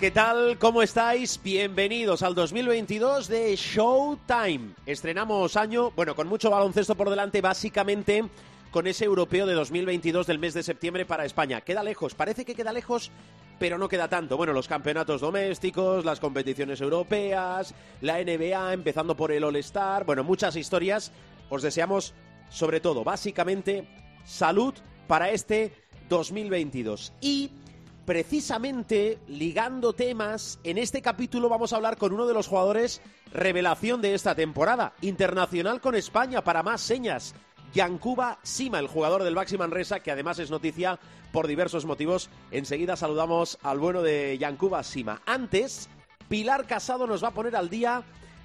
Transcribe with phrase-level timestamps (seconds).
[0.00, 0.58] ¿Qué tal?
[0.58, 1.40] ¿Cómo estáis?
[1.42, 4.74] Bienvenidos al 2022 de Showtime.
[4.86, 8.24] Estrenamos año, bueno, con mucho baloncesto por delante, básicamente
[8.70, 11.60] con ese europeo de 2022 del mes de septiembre para España.
[11.60, 13.10] Queda lejos, parece que queda lejos,
[13.58, 14.36] pero no queda tanto.
[14.36, 20.56] Bueno, los campeonatos domésticos, las competiciones europeas, la NBA, empezando por el All-Star, bueno, muchas
[20.56, 21.12] historias.
[21.50, 22.14] Os deseamos,
[22.50, 23.86] sobre todo, básicamente,
[24.24, 24.74] salud
[25.06, 25.72] para este
[26.08, 27.12] 2022.
[27.20, 27.50] Y
[28.04, 33.00] precisamente ligando temas, en este capítulo vamos a hablar con uno de los jugadores
[33.32, 37.34] revelación de esta temporada, internacional con España para más señas.
[37.72, 41.00] Yankuba Sima, el jugador del Baxi Manresa, que además es noticia
[41.32, 42.30] por diversos motivos.
[42.52, 45.22] Enseguida saludamos al bueno de Yankuba Sima.
[45.26, 45.88] Antes,
[46.28, 48.04] Pilar Casado nos va a poner al día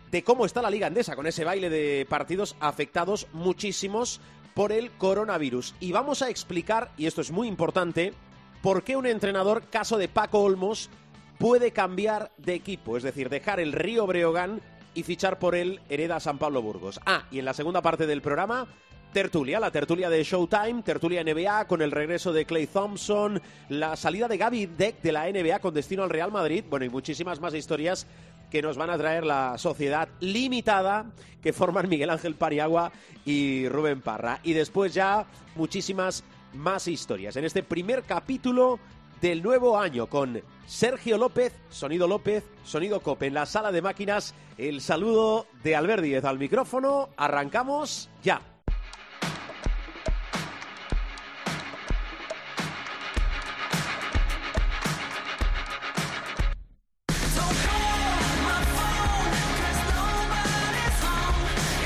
[0.09, 4.19] de cómo está la Liga Andesa con ese baile de partidos afectados muchísimos
[4.55, 5.75] por el coronavirus.
[5.79, 8.13] Y vamos a explicar, y esto es muy importante,
[8.61, 10.89] por qué un entrenador, caso de Paco Olmos,
[11.37, 14.61] puede cambiar de equipo, es decir, dejar el Río Breogán
[14.93, 16.99] y fichar por él Hereda San Pablo Burgos.
[17.05, 18.67] Ah, y en la segunda parte del programa,
[19.13, 24.27] tertulia, la tertulia de Showtime, tertulia NBA con el regreso de Clay Thompson, la salida
[24.27, 27.53] de Gaby Deck de la NBA con destino al Real Madrid, bueno, y muchísimas más
[27.53, 28.05] historias
[28.51, 31.05] que nos van a traer la sociedad limitada
[31.41, 32.91] que forman Miguel Ángel Pariagua
[33.25, 34.39] y Rubén Parra.
[34.43, 38.79] Y después ya muchísimas más historias en este primer capítulo
[39.21, 44.33] del nuevo año con Sergio López, Sonido López, Sonido Cope en la sala de máquinas.
[44.57, 47.09] El saludo de Albert Díez al micrófono.
[47.17, 48.41] Arrancamos ya.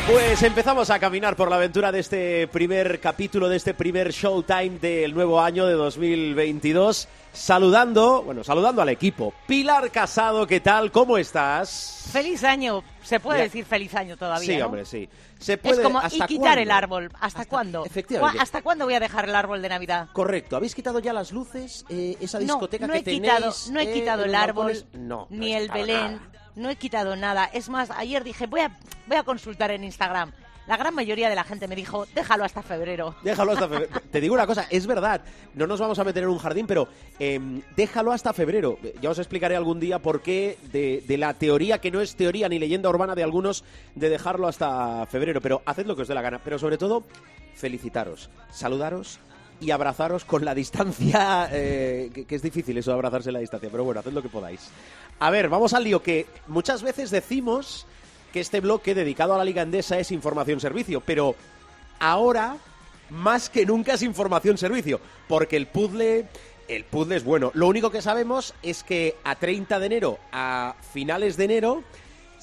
[0.07, 4.77] Pues empezamos a caminar por la aventura de este primer capítulo, de este primer Showtime
[4.79, 7.07] del nuevo año de 2022.
[7.31, 9.33] Saludando, bueno, saludando al equipo.
[9.47, 10.91] Pilar Casado, ¿qué tal?
[10.91, 12.09] ¿Cómo estás?
[12.11, 12.83] Feliz año.
[13.01, 13.43] Se puede Ya.
[13.45, 14.45] decir feliz año todavía.
[14.45, 14.65] Sí, ¿no?
[14.65, 15.07] hombre, sí.
[15.39, 16.73] Se puede, Es como y ¿hasta quitar el cuándo?
[16.75, 17.11] árbol.
[17.21, 17.85] ¿Hasta, cuándo?
[17.85, 18.39] efectivamente.
[18.41, 20.09] ¿Hasta cuándo voy a dejar el árbol de Navidad?
[20.11, 20.57] Correcto.
[20.57, 21.85] ¿Habéis quitado ya las luces?
[21.89, 24.73] Eh, esa discoteca no que he tenéis, quitado, no he eh, quitado el árbol?
[24.93, 26.29] No, ni el Belén, nada.
[26.55, 27.45] No he quitado nada.
[27.45, 28.71] Es más, ayer dije, voy a,
[29.07, 30.31] voy a consultar en Instagram.
[30.65, 33.15] La gran mayoría de la gente me dijo, déjalo hasta febrero.
[33.21, 33.99] Déjalo hasta febrero.
[34.11, 35.21] Te digo una cosa, es verdad,
[35.55, 36.87] no nos vamos a meter en un jardín, pero
[37.19, 38.77] em, déjalo hasta febrero.
[39.01, 42.47] Ya os explicaré algún día por qué de, de la teoría, que no es teoría
[42.47, 43.65] ni leyenda urbana de algunos,
[43.95, 45.41] de dejarlo hasta febrero.
[45.41, 46.39] Pero haced lo que os dé la gana.
[46.41, 47.03] Pero sobre todo,
[47.55, 49.19] felicitaros, saludaros
[49.59, 53.83] y abrazaros con la distancia, eh, que, es difícil eso de abrazarse la distancia, pero
[53.83, 54.69] bueno, haced lo que podáis.
[55.19, 57.85] A ver, vamos al lío que muchas veces decimos
[58.31, 61.35] que este bloque dedicado a la Liga Andesa es información-servicio, pero
[61.99, 62.57] ahora
[63.09, 66.25] más que nunca es información-servicio, porque el puzzle,
[66.67, 67.51] el puzzle es bueno.
[67.53, 71.83] Lo único que sabemos es que a 30 de enero, a finales de enero,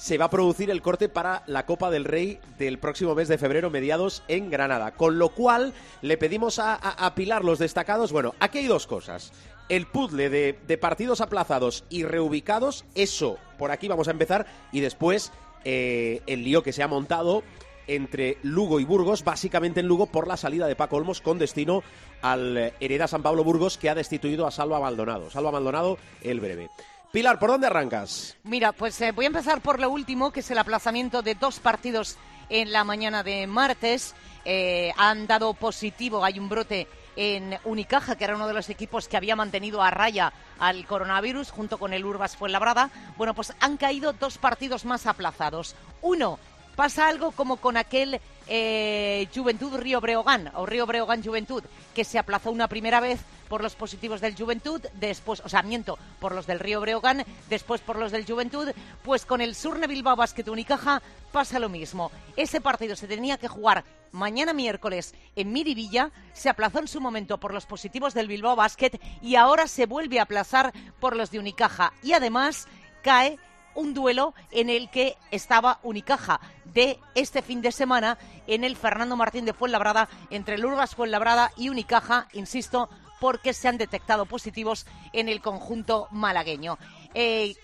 [0.01, 3.37] se va a producir el corte para la Copa del Rey del próximo mes de
[3.37, 4.95] febrero, mediados en Granada.
[4.95, 8.11] Con lo cual, le pedimos a, Pilar los destacados.
[8.11, 9.31] Bueno, aquí hay dos cosas.
[9.69, 14.47] El puzzle de, partidos aplazados y reubicados, eso, por aquí vamos a empezar.
[14.71, 15.31] Y después,
[15.65, 17.43] eh, el lío que se ha montado
[17.85, 21.83] entre Lugo y Burgos, básicamente en Lugo por la salida de Paco Olmos con destino
[22.23, 25.29] al Hereda San Pablo Burgos que ha destituido a Salva Maldonado.
[25.29, 26.69] Salva Maldonado, el breve.
[27.11, 28.37] Pilar, ¿por dónde arrancas?
[28.43, 31.59] Mira, pues eh, voy a empezar por lo último, que es el aplazamiento de dos
[31.59, 32.17] partidos
[32.49, 34.15] en la mañana de martes.
[34.45, 39.09] Eh, han dado positivo, hay un brote en Unicaja, que era uno de los equipos
[39.09, 42.89] que había mantenido a raya al coronavirus junto con el Urbas Fuenlabrada.
[43.17, 45.75] Bueno, pues han caído dos partidos más aplazados.
[46.01, 46.39] Uno,
[46.77, 52.19] pasa algo como con aquel eh, Juventud Río Breogán o Río Breogán Juventud, que se
[52.19, 56.47] aplazó una primera vez por los positivos del Juventud, después, o sea, miento, por los
[56.47, 58.69] del Río Breogán, después por los del Juventud,
[59.03, 61.01] pues con el Surne Bilbao Basket Unicaja
[61.31, 62.11] pasa lo mismo.
[62.35, 67.39] Ese partido se tenía que jugar mañana miércoles en Miribilla, se aplazó en su momento
[67.39, 71.39] por los positivos del Bilbao Basket y ahora se vuelve a aplazar por los de
[71.39, 71.93] Unicaja.
[72.03, 72.67] Y además
[73.01, 73.37] cae
[73.75, 79.15] un duelo en el que estaba Unicaja de este fin de semana en el Fernando
[79.15, 82.89] Martín de Fuenlabrada, entre el Urgas Fuenlabrada y Unicaja, insisto,
[83.19, 86.77] porque se han detectado positivos en el conjunto malagueño.
[87.13, 87.55] Eh,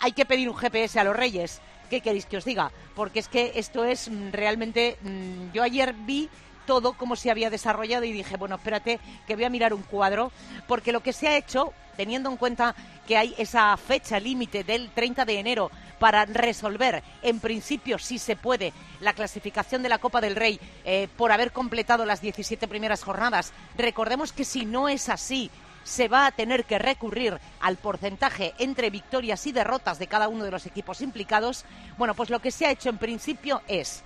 [0.00, 2.72] hay que pedir un GPS a los Reyes, ¿qué queréis que os diga?
[2.94, 4.98] Porque es que esto es mm, realmente...
[5.02, 6.28] mm, yo ayer vi
[6.66, 10.32] todo cómo se había desarrollado y dije, bueno, espérate, que voy a mirar un cuadro,
[10.66, 12.74] porque lo que se ha hecho, teniendo en cuenta
[13.06, 18.36] que hay esa fecha límite del 30 de enero para resolver, en principio, si se
[18.36, 23.02] puede, la clasificación de la Copa del Rey eh, por haber completado las 17 primeras
[23.02, 23.52] jornadas.
[23.76, 25.50] Recordemos que si no es así,
[25.84, 30.44] se va a tener que recurrir al porcentaje entre victorias y derrotas de cada uno
[30.44, 31.64] de los equipos implicados.
[31.98, 34.02] Bueno, pues lo que se ha hecho en principio es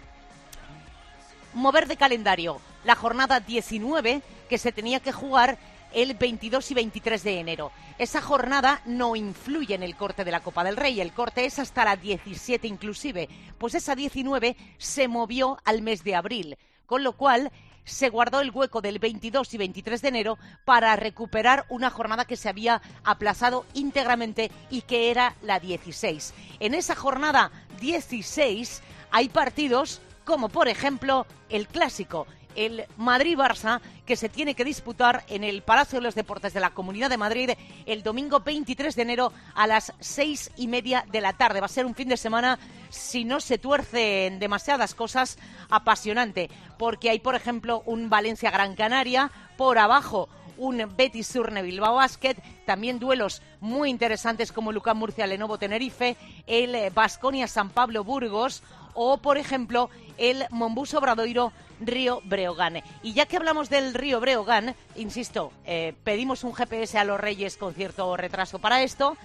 [1.55, 5.59] mover de calendario la jornada 19 que se tenía que jugar
[5.93, 7.73] el 22 y 23 de enero.
[7.99, 11.59] Esa jornada no influye en el corte de la Copa del Rey, el corte es
[11.59, 13.29] hasta la 17 inclusive,
[13.59, 17.51] pues esa 19 se movió al mes de abril, con lo cual
[17.85, 22.37] se guardó el hueco del 22 y 23 de enero para recuperar una jornada que
[22.37, 26.35] se había aplazado íntegramente y que era la 16.
[26.61, 34.29] En esa jornada 16 hay partidos como por ejemplo el clásico, el Madrid-Barça, que se
[34.29, 37.53] tiene que disputar en el Palacio de los Deportes de la Comunidad de Madrid
[37.87, 41.61] el domingo 23 de enero a las seis y media de la tarde.
[41.61, 42.59] Va a ser un fin de semana,
[42.91, 45.39] si no se tuercen demasiadas cosas,
[45.71, 50.29] apasionante, porque hay, por ejemplo, un Valencia-Gran Canaria, por abajo
[50.59, 52.35] un Betis Surne Bilbao Basket,
[52.67, 56.17] también duelos muy interesantes como Lucán Murcia Lenovo Tenerife,
[56.47, 58.63] el Basconia San Pablo Burgos
[59.01, 62.83] o por ejemplo el Mombus Obradoiro Río Breogán.
[63.05, 67.57] Y ya que hablamos del Río Breogán, insisto, eh, pedimos un GPS a los Reyes
[67.57, 69.17] con cierto retraso para esto,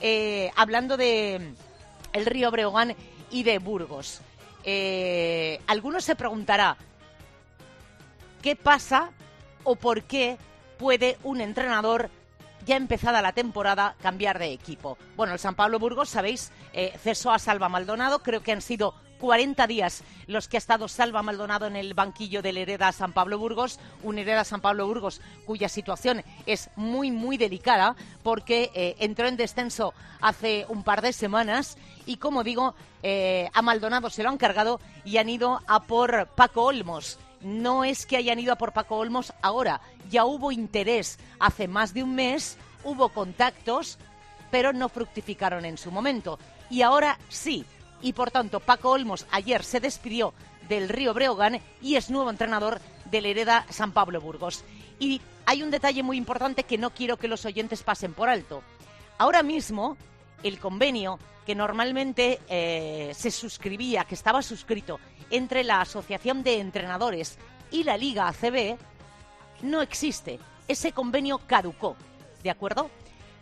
[0.00, 1.52] eh, hablando de
[2.14, 2.96] el Río Breogán
[3.30, 4.22] y de Burgos.
[4.64, 6.78] Eh, algunos se preguntará
[8.40, 9.10] qué pasa
[9.62, 10.38] o por qué
[10.78, 12.08] puede un entrenador
[12.64, 14.98] ya empezada la temporada cambiar de equipo.
[15.16, 18.94] Bueno, el San Pablo Burgos, sabéis, eh, cesó a Salva Maldonado, creo que han sido
[19.18, 23.38] 40 días los que ha estado Salva Maldonado en el banquillo del Hereda San Pablo
[23.38, 29.26] Burgos, un Hereda San Pablo Burgos cuya situación es muy, muy delicada porque eh, entró
[29.28, 31.76] en descenso hace un par de semanas
[32.06, 36.26] y, como digo, eh, a Maldonado se lo han cargado y han ido a por
[36.28, 37.18] Paco Olmos.
[37.40, 39.80] No es que hayan ido a por Paco Olmos ahora,
[40.10, 43.98] ya hubo interés hace más de un mes, hubo contactos,
[44.50, 46.38] pero no fructificaron en su momento.
[46.70, 47.64] Y ahora sí,
[48.02, 50.34] y por tanto Paco Olmos ayer se despidió
[50.68, 54.64] del Río Breogán y es nuevo entrenador del Hereda San Pablo Burgos.
[54.98, 58.62] Y hay un detalle muy importante que no quiero que los oyentes pasen por alto.
[59.16, 59.96] Ahora mismo,
[60.42, 65.00] el convenio que normalmente eh, se suscribía, que estaba suscrito
[65.30, 67.38] entre la Asociación de Entrenadores
[67.70, 68.76] y la Liga ACB,
[69.62, 70.38] no existe.
[70.68, 71.96] Ese convenio caducó,
[72.42, 72.90] ¿de acuerdo?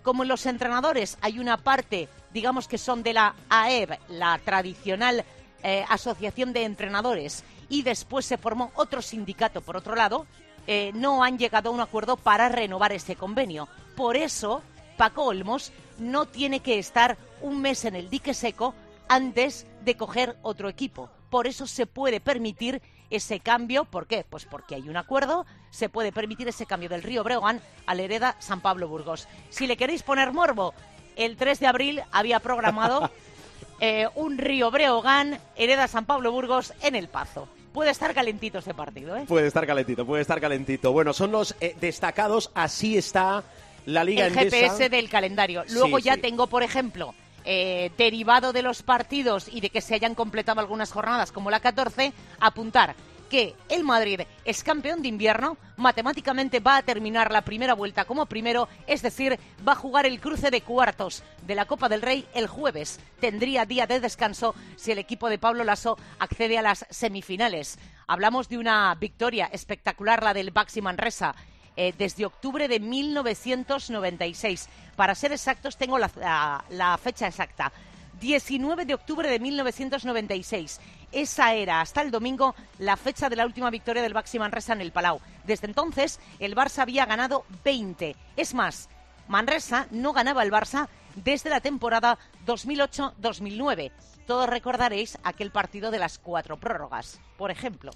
[0.02, 5.24] Como en los entrenadores hay una parte, digamos que son de la AEB, la tradicional
[5.62, 10.26] eh, Asociación de Entrenadores, y después se formó otro sindicato por otro lado,
[10.66, 13.68] eh, no han llegado a un acuerdo para renovar ese convenio.
[13.94, 14.62] Por eso,
[14.96, 18.74] Paco Olmos no tiene que estar un mes en el dique seco
[19.08, 21.08] antes de coger otro equipo.
[21.30, 23.84] Por eso se puede permitir ese cambio.
[23.84, 24.24] ¿Por qué?
[24.28, 28.36] Pues porque hay un acuerdo, se puede permitir ese cambio del Río Breogán al Hereda
[28.40, 29.28] San Pablo Burgos.
[29.50, 30.74] Si le queréis poner morbo,
[31.16, 33.10] el 3 de abril había programado
[33.80, 37.48] eh, un Río Breogán, Hereda San Pablo Burgos en El Pazo.
[37.72, 39.24] Puede estar calentito ese partido, ¿eh?
[39.28, 40.92] Puede estar calentito, puede estar calentito.
[40.92, 43.42] Bueno, son los eh, destacados, así está
[43.84, 44.56] la Liga el Endesa.
[44.56, 45.62] GPS del calendario.
[45.70, 46.20] Luego Sí, ya sí.
[46.20, 50.90] tengo, por ejemplo, eh, derivado de los partidos y de que se hayan completado algunas
[50.90, 52.94] jornadas como la 14, apuntar
[53.26, 58.26] que el Madrid es campeón de invierno, matemáticamente va a terminar la primera vuelta como
[58.26, 62.26] primero, es decir, va a jugar el cruce de cuartos de la Copa del Rey
[62.34, 63.00] el jueves.
[63.20, 67.78] Tendría día de descanso si el equipo de Pablo Lasso accede a las semifinales.
[68.06, 71.34] Hablamos de una victoria espectacular, la del Baxi Manresa,
[71.76, 74.68] eh, desde octubre de 1996.
[74.96, 77.70] Para ser exactos, tengo la, fecha exacta.
[78.18, 80.80] 19 de octubre de 1996.
[81.12, 84.80] Esa era hasta el domingo la fecha de la última victoria del Baxi Manresa en
[84.80, 85.20] el Palau.
[85.44, 88.16] Desde entonces, el Barça había ganado 20.
[88.36, 88.88] Es más,
[89.28, 93.92] Manresa no ganaba el Barça desde la temporada 2008-2009.
[94.26, 97.92] Todos recordaréis aquel partido de las cuatro prórrogas, por ejemplo.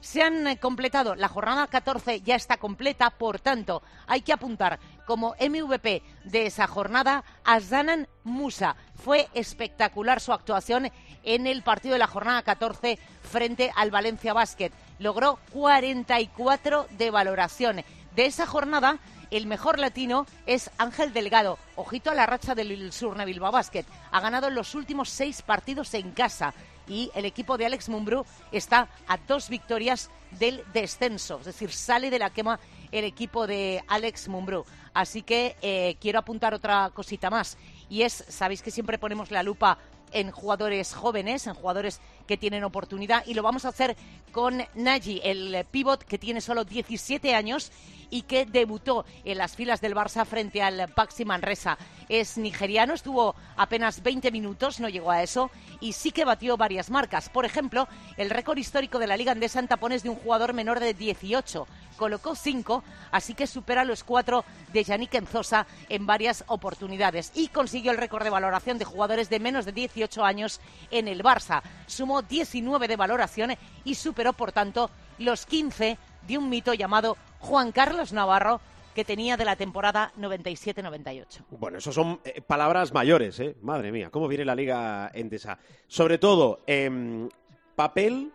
[0.00, 4.78] Se han eh, completado, la jornada 14 ya está completa, por tanto, hay que apuntar
[5.10, 8.76] como MVP de esa jornada a Zanan Musa.
[8.94, 10.88] Fue espectacular su actuación
[11.24, 14.70] en el partido de la jornada 14 frente al Valencia Basket.
[15.00, 17.82] Logró 44 de valoración.
[18.14, 19.00] De esa jornada,
[19.32, 21.58] el mejor latino es Ángel Delgado.
[21.74, 23.86] Ojito a la racha del Surne Bilbao Basket.
[24.12, 26.54] Ha ganado los últimos seis partidos en casa
[26.86, 31.38] y el equipo de Alex Mumbrú está a dos victorias del descenso.
[31.40, 32.60] Es decir, sale de la quema
[32.92, 34.64] el equipo de Alex Mumbrú.
[34.94, 37.56] Así que eh, quiero apuntar otra cosita más.
[37.88, 39.78] Y es, sabéis que siempre ponemos la lupa
[40.12, 43.24] en jugadores jóvenes, en jugadores que tienen oportunidad.
[43.26, 43.96] Y lo vamos a hacer
[44.32, 47.72] con Nagy, el pivot que tiene solo 17 años
[48.10, 51.78] y que debutó en las filas del Barça frente al Baxi Manresa.
[52.08, 55.50] Es nigeriano, estuvo apenas 20 minutos, no llegó a eso,
[55.80, 57.28] y sí que batió varias marcas.
[57.28, 60.80] Por ejemplo, el récord histórico de la Liga Andesa en tapones de un jugador menor
[60.80, 61.66] de 18.
[61.96, 67.30] Colocó 5, así que supera los 4 de Yannick Enzosa en varias oportunidades.
[67.34, 70.60] Y consiguió el récord de valoración de jugadores de menos de 18 años
[70.90, 71.62] en el Barça.
[71.86, 73.52] Sumó 19 de valoración
[73.84, 78.60] y superó, por tanto, los 15 de un mito llamado Juan Carlos Navarro,
[78.94, 81.44] que tenía de la temporada 97-98.
[81.50, 83.56] Bueno, eso son eh, palabras mayores, ¿eh?
[83.62, 85.58] Madre mía, cómo viene la Liga Endesa.
[85.86, 87.28] Sobre todo, em,
[87.76, 88.32] papel,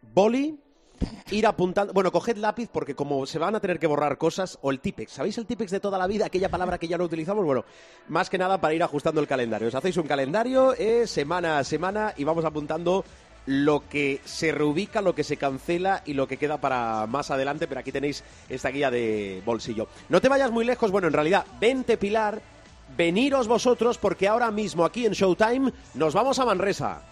[0.00, 0.58] boli,
[1.30, 1.92] ir apuntando.
[1.92, 5.12] Bueno, coged lápiz porque como se van a tener que borrar cosas, o el Tipex.
[5.12, 6.26] ¿Sabéis el Tipex de toda la vida?
[6.26, 7.44] Aquella palabra que ya no utilizamos.
[7.44, 7.64] Bueno,
[8.08, 9.68] más que nada para ir ajustando el calendario.
[9.68, 13.04] Os hacéis un calendario eh, semana a semana y vamos apuntando
[13.46, 17.66] lo que se reubica, lo que se cancela y lo que queda para más adelante,
[17.66, 19.88] pero aquí tenéis esta guía de bolsillo.
[20.08, 22.40] No te vayas muy lejos, bueno, en realidad, vente Pilar,
[22.96, 27.02] veniros vosotros porque ahora mismo aquí en Showtime nos vamos a Manresa.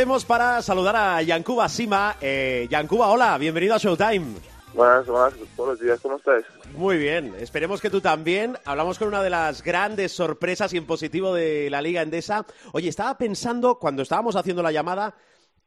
[0.00, 2.16] Hacemos para saludar a Yankuba Sima.
[2.22, 4.34] Eh, Yankuba, hola, bienvenido a Showtime.
[4.72, 6.42] Buenas, buenas, buenos días, ¿cómo estás?
[6.74, 8.54] Muy bien, esperemos que tú también.
[8.64, 12.46] Hablamos con una de las grandes sorpresas y en positivo de la Liga Endesa.
[12.72, 15.16] Oye, estaba pensando, cuando estábamos haciendo la llamada,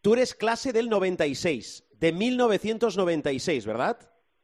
[0.02, 4.00] tú eres clase del 96, de 1996, ¿verdad?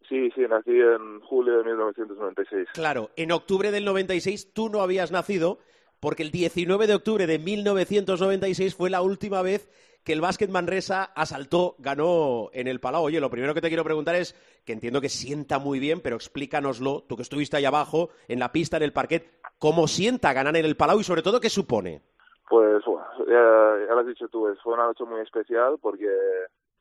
[0.07, 2.67] Sí, sí, nací en julio de 1996.
[2.75, 5.57] Claro, en octubre del 96 tú no habías nacido,
[5.99, 9.69] porque el 19 de octubre de 1996 fue la última vez
[10.03, 13.03] que el Básquet Manresa asaltó, ganó en el Palau.
[13.03, 14.33] Oye, lo primero que te quiero preguntar es,
[14.65, 18.51] que entiendo que sienta muy bien, pero explícanoslo, tú que estuviste ahí abajo, en la
[18.51, 22.01] pista, en el parquet, ¿cómo sienta ganar en el Palau y sobre todo qué supone?
[22.49, 26.09] Pues, bueno, ya, lo has dicho tú, fue una noche muy especial porque,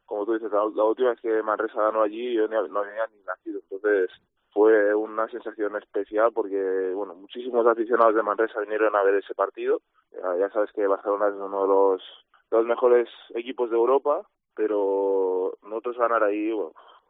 [0.06, 3.60] como tú dices, la, última vez que Manresa ganó allí yo no había ni nacido,
[3.70, 4.10] entonces
[4.52, 9.80] fue una sensación especial porque, bueno, muchísimos aficionados de Manresa vinieron a ver ese partido.
[10.12, 12.02] Ya, sabes que Barcelona es uno de los,
[12.50, 16.50] los mejores equipos de Europa, pero nosotros ganar ahí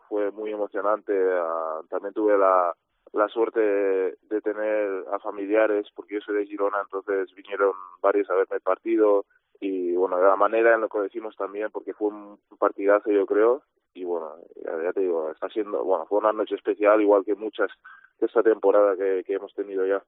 [0.09, 1.13] fue muy emocionante.
[1.33, 2.75] Ah, también tuve la,
[3.13, 8.35] la suerte de, tener a familiares, porque yo soy de Girona, entonces vinieron varios a
[8.35, 9.25] verme el partido
[9.61, 13.27] y bueno, de la manera en lo que decimos también, porque fue un partidazo yo
[13.27, 13.63] creo,
[13.95, 17.71] y bueno, ya, te digo, está siendo, bueno, fue una noche especial, igual que muchas
[18.21, 20.03] de esta temporada que, hemos tenido ya.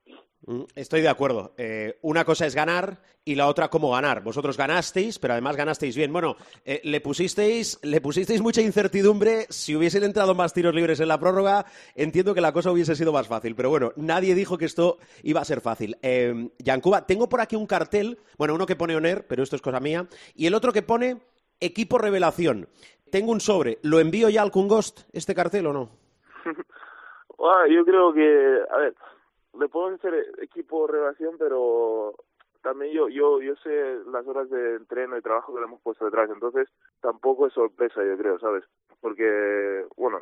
[0.46, 1.52] Mm, estoy de acuerdo.
[1.56, 4.22] Eh, una cosa es ganar y la otra cómo ganar.
[4.22, 6.12] Vosotros ganasteis, pero además ganasteis bien.
[6.12, 9.46] Bueno, eh, le pusisteis, le pusisteis mucha incertidumbre.
[9.48, 13.12] Si hubiesen entrado más tiros libres en la prórroga, entiendo que la cosa hubiese sido
[13.12, 13.54] más fácil.
[13.54, 15.96] Pero bueno, nadie dijo que esto iba a ser fácil.
[16.02, 19.62] Eh, Yancuba, tengo por aquí un cartel, bueno, uno que pone Oner, pero esto es
[19.62, 21.20] cosa mía, y el otro que pone
[21.60, 22.68] equipo revelación
[23.10, 25.88] tengo un sobre, ¿lo envío ya al Kungost, este cartel o no?
[27.70, 28.94] yo creo que, a ver,
[29.58, 32.14] le puedo hacer equipo relación, pero
[32.62, 36.04] también yo, yo, yo sé las horas de entreno y trabajo que le hemos puesto
[36.04, 36.68] detrás, entonces
[37.00, 38.64] tampoco es sorpresa, yo creo, ¿sabes?
[39.00, 40.20] Porque, bueno,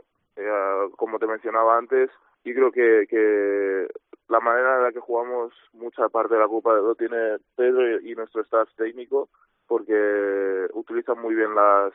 [0.96, 2.10] como te mencionaba antes,
[2.44, 3.88] yo creo que, que
[4.28, 8.14] la manera en la que jugamos mucha parte de la Copa lo tiene Pedro y
[8.14, 9.28] nuestro staff técnico
[9.68, 11.92] porque utilizan muy bien las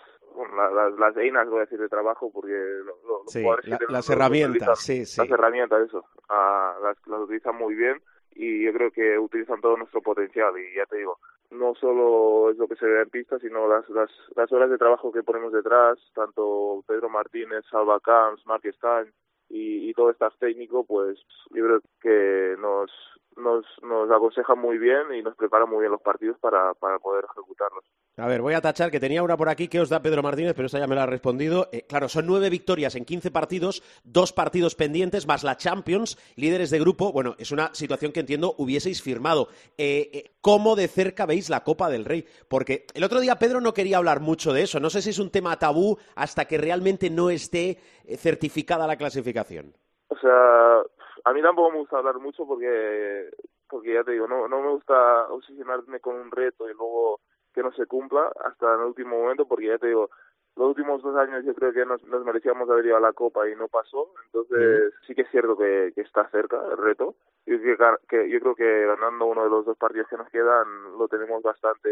[0.58, 5.22] las, las einas, voy a decir, de trabajo, porque los jugadores las herramientas, sí, sí.
[5.22, 8.02] Las herramientas, eso, ah, las, las utilizan muy bien
[8.36, 11.20] y yo creo que utilizan todo nuestro potencial y ya te digo,
[11.52, 14.78] no solo es lo que se ve en pista, sino las, las, las horas de
[14.78, 19.14] trabajo que ponemos detrás, tanto Pedro Martínez, Salva Camps, Mark Stein
[19.50, 21.20] y, y todo el staff técnico, pues
[21.52, 22.92] yo creo que nos,
[23.38, 27.26] nos, nos aconseja muy bien y nos prepara muy bien los partidos para, para poder
[27.32, 27.84] ejecutarlos.
[28.18, 30.54] A ver, voy a tachar que tenía una por aquí que os da Pedro Martínez,
[30.56, 31.68] pero esta ya me la ha respondido.
[31.72, 36.70] Eh, claro, son nueve victorias en quince partidos, dos partidos pendientes, más la Champions, líderes
[36.70, 37.12] de grupo.
[37.12, 39.48] Bueno, es una situación que entiendo hubieseis firmado.
[39.78, 42.28] Eh, eh, ¿Cómo de cerca veis la Copa del Rey?
[42.48, 44.80] Porque el otro día Pedro no quería hablar mucho de eso.
[44.80, 47.80] No sé si es un tema tabú hasta que realmente no esté
[48.18, 49.74] certificada la clasificación.
[50.10, 50.84] O sea,
[51.26, 53.30] a mí tampoco me gusta hablar mucho porque,
[53.70, 57.22] porque ya te digo, no, no me gusta obsesionarme con un reto y luego
[57.54, 60.10] que no se cumpla hasta el último momento, porque ya te digo,
[60.56, 63.48] los últimos dos años yo creo que nos, nos merecíamos haber ido a la Copa
[63.48, 67.16] y no pasó, entonces sí que es cierto que, que está cerca el reto.
[67.46, 70.30] Yo creo que, que, yo creo que ganando uno de los dos partidos que nos
[70.30, 71.90] quedan lo tenemos bastante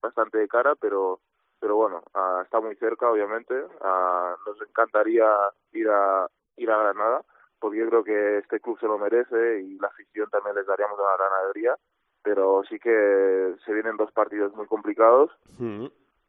[0.00, 1.20] bastante de cara, pero
[1.60, 3.54] pero bueno, uh, está muy cerca obviamente.
[3.54, 5.28] Uh, nos encantaría
[5.72, 7.24] ir a ir a Granada
[7.60, 10.98] porque yo creo que este club se lo merece y la afición también les daríamos
[10.98, 11.76] la ganadería,
[12.22, 15.30] pero sí que se vienen dos partidos muy complicados.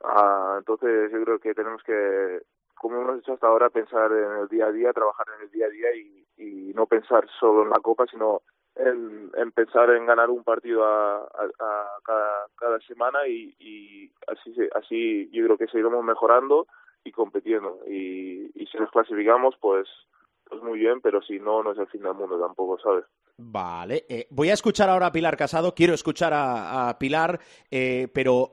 [0.04, 2.42] Ah, entonces yo creo que tenemos que,
[2.76, 5.66] como hemos hecho hasta ahora, pensar en el día a día, trabajar en el día
[5.66, 8.42] a día y, y no pensar solo en la Copa, sino
[8.76, 14.56] en, en pensar en ganar un partido a, a, cada, cada semana y, y así,
[14.74, 16.68] así yo creo que seguiremos mejorando
[17.04, 17.80] y compitiendo.
[17.88, 19.88] Y, y si nos clasificamos, pues
[20.50, 23.06] pues muy bien, pero si no, no es el fin del mundo tampoco, ¿sabes?
[23.38, 27.40] Vale, eh, voy a escuchar ahora a Pilar Casado, quiero escuchar a, Pilar,
[27.70, 28.52] eh, pero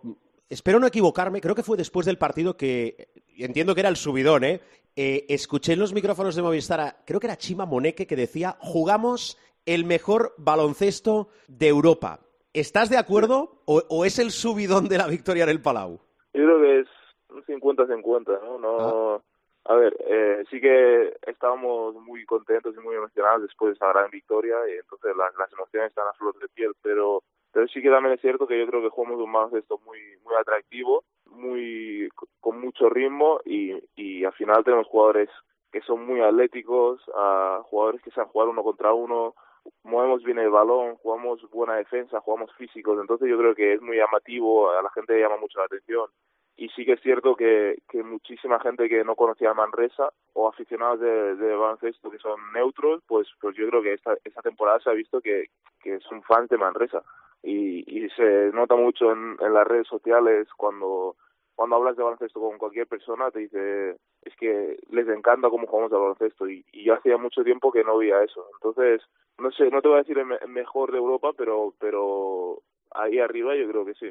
[0.48, 4.44] espero no equivocarme, creo que fue después del partido que, entiendo que era el subidón,
[4.44, 4.60] ¿eh?
[4.94, 9.38] eh escuché en los micrófonos de Movistar, creo que era Chima Moneque, que decía, jugamos
[9.64, 12.20] el mejor baloncesto de Europa.
[12.52, 15.98] ¿Estás de acuerdo o, o es el subidón de la victoria en el Palau?
[16.32, 16.88] Yo creo que es
[17.30, 18.58] un 50-50, ¿no?
[18.58, 19.20] no ah.
[19.68, 24.08] A ver, eh, sí que estábamos muy contentos y muy emocionados después de esa gran
[24.10, 28.14] victoria y entonces las, emociones están a flor de piel, pero, pero sí que también
[28.14, 32.08] es cierto que yo creo que jugamos un baloncesto muy, muy atractivo, muy,
[32.40, 35.30] con mucho ritmo y, y al final tenemos jugadores
[35.72, 39.34] que son muy atléticos, a jugadores que saben jugar uno contra uno,
[39.82, 43.96] movemos bien el balón, jugamos buena defensa, jugamos físicos, entonces yo creo que es muy
[43.96, 46.06] llamativo, a la gente le llama mucho la atención
[46.56, 51.00] y sí que es cierto que, muchísima gente que no conocía a Manresa o aficionados
[51.00, 54.94] de, baloncesto que son neutros, pues pues yo creo que esta, esta temporada se ha
[54.94, 55.50] visto que,
[55.82, 57.02] que son fans de Manresa.
[57.42, 61.16] Y, y se nota mucho en, en las redes sociales cuando
[61.54, 65.92] cuando hablas de baloncesto con cualquier persona te dice es que les encanta cómo jugamos
[65.92, 68.46] al baloncesto y, y yo hacía mucho tiempo que no veía eso.
[68.54, 69.02] Entonces
[69.38, 73.56] no sé no te voy a decir el mejor de Europa pero pero ahí arriba
[73.56, 74.06] yo creo que sí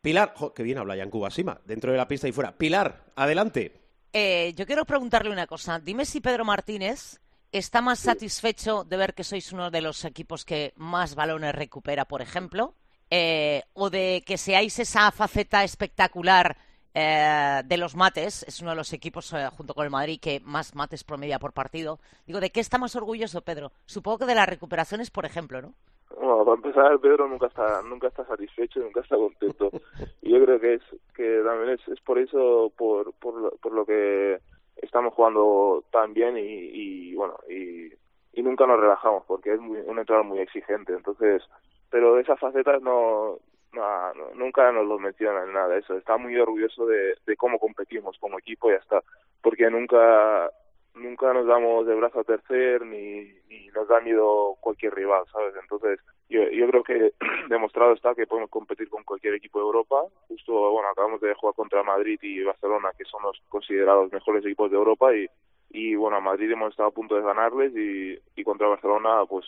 [0.00, 2.52] Pilar, que bien habla Jan Kubasima, dentro de la pista y fuera.
[2.52, 3.72] Pilar, adelante.
[4.12, 5.78] Eh, yo quiero preguntarle una cosa.
[5.80, 10.44] Dime si Pedro Martínez está más satisfecho de ver que sois uno de los equipos
[10.44, 12.74] que más balones recupera, por ejemplo,
[13.10, 16.56] eh, o de que seáis esa faceta espectacular
[16.94, 20.74] eh, de los mates, es uno de los equipos junto con el Madrid que más
[20.74, 21.98] mates promedia por partido.
[22.26, 23.72] Digo, ¿de qué está más orgulloso Pedro?
[23.86, 25.74] Supongo que de las recuperaciones, por ejemplo, ¿no?
[26.16, 29.70] Bueno, para empezar, Pedro nunca está nunca está satisfecho, nunca está contento.
[30.22, 30.82] Y yo creo que es
[31.14, 34.38] que también es, es por eso, por, por, por lo que
[34.76, 37.92] estamos jugando tan bien y, y bueno, y,
[38.32, 40.92] y nunca nos relajamos porque es muy, un entrenador muy exigente.
[40.92, 41.42] Entonces,
[41.90, 43.38] pero esas facetas no,
[43.72, 45.96] no, nunca nos lo mencionan nada eso.
[45.96, 49.02] Está muy orgulloso de, de cómo competimos como equipo y ya está.
[49.42, 50.50] Porque nunca
[50.98, 53.32] nunca nos damos de brazo a tercer ni,
[53.74, 55.54] nos da miedo cualquier rival, ¿sabes?
[55.60, 57.12] Entonces, yo, yo creo que
[57.48, 60.02] demostrado está que podemos competir con cualquier equipo de Europa.
[60.28, 64.70] Justo, bueno, acabamos de jugar contra Madrid y Barcelona, que son los considerados mejores equipos
[64.70, 65.26] de Europa, y,
[65.70, 69.46] y bueno, a Madrid hemos estado a punto de ganarles y, y contra Barcelona, pues,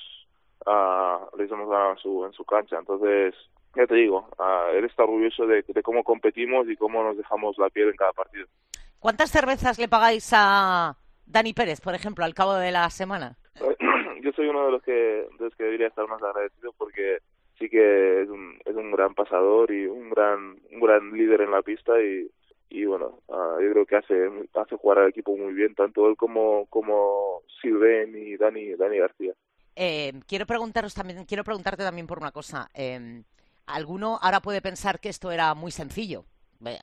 [0.66, 2.78] uh, les hemos ganado en su, en su cancha.
[2.78, 3.34] Entonces,
[3.74, 7.58] ya te digo, uh, él está orgulloso de, de cómo competimos y cómo nos dejamos
[7.58, 8.46] la piel en cada partido.
[8.98, 10.94] ¿Cuántas cervezas le pagáis a
[11.30, 13.36] Dani Pérez, por ejemplo, al cabo de la semana?
[14.22, 17.18] Yo soy uno de los que, de los que debería estar más agradecido porque
[17.58, 21.52] sí que es un, es un gran pasador y un gran, un gran líder en
[21.52, 22.28] la pista y,
[22.68, 26.16] y bueno, uh, yo creo que hace, hace jugar al equipo muy bien, tanto él
[26.16, 29.32] como, como Silven y Dani, Dani García.
[29.76, 32.68] Eh, quiero preguntaros también, quiero preguntarte también por una cosa.
[32.74, 33.22] Eh,
[33.66, 36.24] alguno ahora puede pensar que esto era muy sencillo.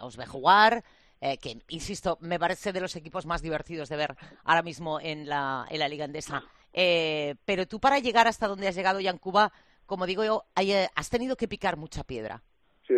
[0.02, 0.84] Os ve jugar,
[1.22, 5.28] eh, que, insisto, me parece de los equipos más divertidos de ver ahora mismo en
[5.28, 6.44] la, en la Liga Endesa.
[6.74, 9.52] Eh, pero tú para llegar hasta donde has llegado ya en Cuba,
[9.86, 12.44] como digo yo, eh, has tenido que picar mucha piedra.
[12.88, 12.96] Sí,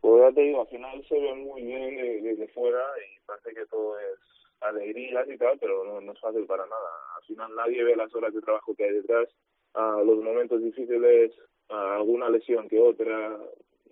[0.00, 3.66] pues ya te digo, al final se ve muy bien desde fuera y parece que
[3.66, 4.18] todo es
[4.60, 6.90] alegría y tal, pero no, es fácil para nada.
[7.16, 9.28] Al final nadie ve las horas de trabajo que hay detrás,
[9.74, 11.32] los momentos difíciles,
[11.68, 13.38] alguna lesión que otra,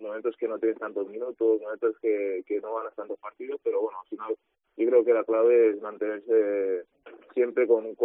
[0.01, 3.99] momentos que no tienes tantos minutos, momentos que, que no ganas tantos partidos, pero bueno,
[4.01, 4.35] al final
[4.77, 6.85] yo creo que la clave es mantenerse
[7.33, 7.95] siempre con,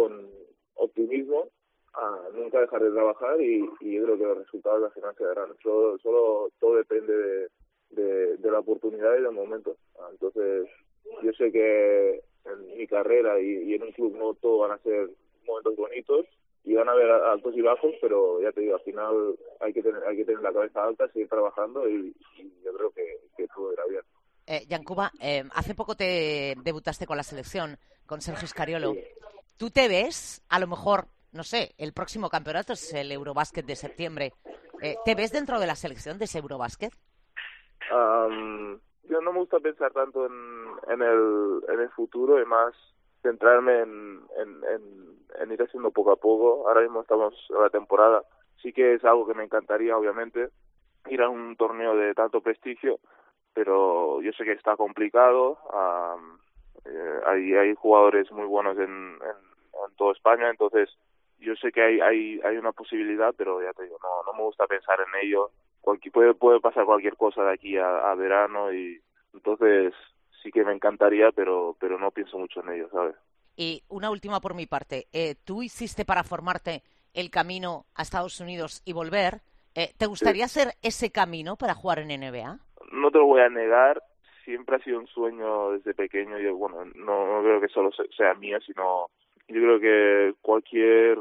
[0.75, 1.47] optimismo,
[1.93, 5.23] a nunca dejar de trabajar y, y, yo creo que los resultados al final se
[5.23, 5.55] darán.
[5.63, 7.47] Solo, solo todo depende
[7.91, 9.77] de, la oportunidad y del momento.
[10.11, 10.67] Entonces,
[11.23, 14.77] yo sé que en mi carrera y, y en un club no todo van a
[14.79, 15.09] ser
[15.45, 16.25] momentos bonitos,
[16.65, 19.83] y van a haber altos y bajos, pero ya te digo, al final hay que
[19.83, 22.13] tener, hay que tener la cabeza alta, seguir trabajando y,
[22.63, 24.01] yo creo que, que, todo irá bien.
[24.47, 28.95] Eh, Yancuba, eh, hace poco te debutaste con la selección, con Sergio Scariolo.
[29.57, 33.75] ¿Tú te ves, a lo mejor, no sé, el próximo campeonato es el Eurobásquet de
[33.75, 34.33] septiembre,
[34.81, 36.93] eh, ¿te ves dentro de la selección de ese Eurobásquet?
[39.07, 40.33] yo no me gusta pensar tanto en,
[40.89, 42.73] en, el, en el futuro y más
[43.25, 46.67] centrarme en, en, ir haciendo poco a poco.
[46.67, 48.23] Ahora mismo estamos en la temporada.
[48.61, 50.49] Sí que es algo que me encantaría, obviamente,
[51.09, 52.99] ir a un torneo de tanto prestigio,
[53.53, 55.57] pero yo sé que está complicado.
[56.85, 60.89] Eh, hay, hay jugadores muy buenos en, en, toda España, entonces
[61.39, 64.43] yo sé que hay, hay, hay una posibilidad, pero ya te digo, no, no me
[64.43, 65.49] gusta pensar en ello.
[65.81, 68.99] Cualquier, puede, puede pasar cualquier cosa de aquí a, a verano y
[69.33, 69.93] entonces
[70.45, 73.15] sí que me encantaría, pero, pero no pienso mucho en ello, ¿sabes?
[73.57, 75.07] Y una última por mi parte.
[75.11, 79.41] Eh, ¿Tú hiciste para formarte el camino a Estados Unidos y volver?
[79.73, 82.59] Eh, ¿Te gustaría hacer ese camino para jugar en NBA?
[82.91, 84.03] No te lo voy a negar.
[84.43, 86.37] Siempre ha sido un sueño desde pequeño.
[86.37, 89.07] Y bueno, no, no creo que solo sea mío, sino
[89.47, 91.17] yo creo que cualquier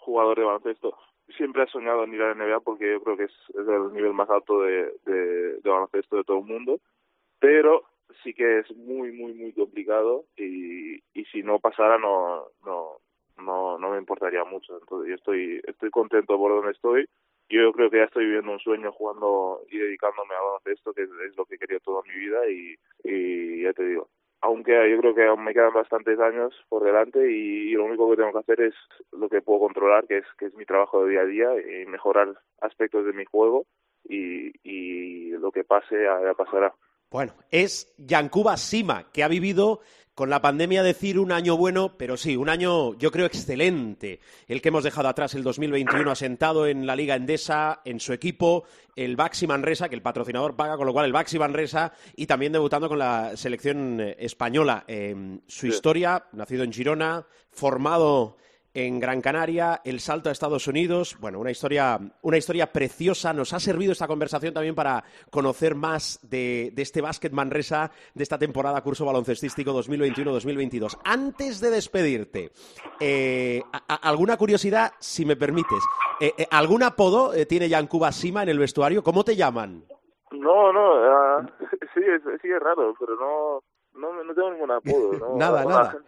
[0.00, 0.98] jugador de baloncesto
[1.36, 4.12] siempre ha soñado en ir a la NBA porque yo creo que es, el nivel
[4.12, 6.78] más alto de, de, de baloncesto de todo el mundo.
[7.38, 7.84] Pero
[8.22, 12.98] sí que es muy muy muy complicado y, y si no pasara no no
[13.38, 14.78] no no me importaría mucho.
[14.80, 17.08] Entonces yo estoy estoy contento por donde estoy.
[17.48, 21.36] Yo creo que ya estoy viviendo un sueño jugando y dedicándome a esto que es,
[21.36, 24.08] lo que quería toda mi vida y, y ya te digo
[24.42, 28.16] aunque yo creo que aún me quedan bastantes años por delante y, lo único que
[28.16, 28.74] tengo que hacer es
[29.12, 31.86] lo que puedo controlar que es que es mi trabajo de día a día y
[31.86, 33.66] mejorar aspectos de mi juego
[34.04, 36.72] y, y lo que pase ya pasará
[37.10, 39.80] bueno, es Yankuba Sima, que ha vivido
[40.16, 44.20] con la pandemia decir un año bueno, pero sí, un año yo creo excelente.
[44.48, 48.64] El que hemos dejado atrás el 2021 asentado en la Liga Endesa, en su equipo,
[48.96, 52.52] el Baxi Manresa, que el patrocinador paga, con lo cual el Baxi Manresa, y también
[52.52, 54.84] debutando con la selección española.
[54.88, 58.38] Eh, su historia, nacido en Girona, formado
[58.76, 61.16] en Gran Canaria, el salto a Estados Unidos.
[61.18, 63.32] Bueno, una historia, una historia preciosa.
[63.32, 68.38] Nos ha servido esta conversación también para conocer más de, este básquet Manresa de esta
[68.38, 70.98] temporada curso baloncestístico 2021-2022.
[71.04, 72.50] Antes de despedirte,
[73.00, 73.62] eh,
[74.02, 75.82] alguna curiosidad, si me permites.
[76.20, 79.02] Eh, eh, ¿Algún apodo tiene Yankuba Sima en el vestuario?
[79.02, 79.84] ¿Cómo te llaman?
[80.32, 81.48] No, no,
[81.94, 83.62] sí, es, sí es raro, pero no,
[83.94, 85.34] no, no tengo ningún apodo.
[85.38, 85.98] nada, nada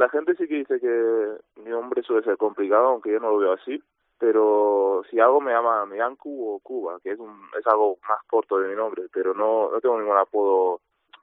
[0.00, 3.38] la gente sí que dice que mi nombre suele ser complicado, aunque yo no lo
[3.38, 3.82] veo así,
[4.18, 8.58] pero si algo me llama Miancu o Cuba, que es, un, es algo más corto
[8.58, 10.80] de mi nombre, pero no, no tengo ningún apodo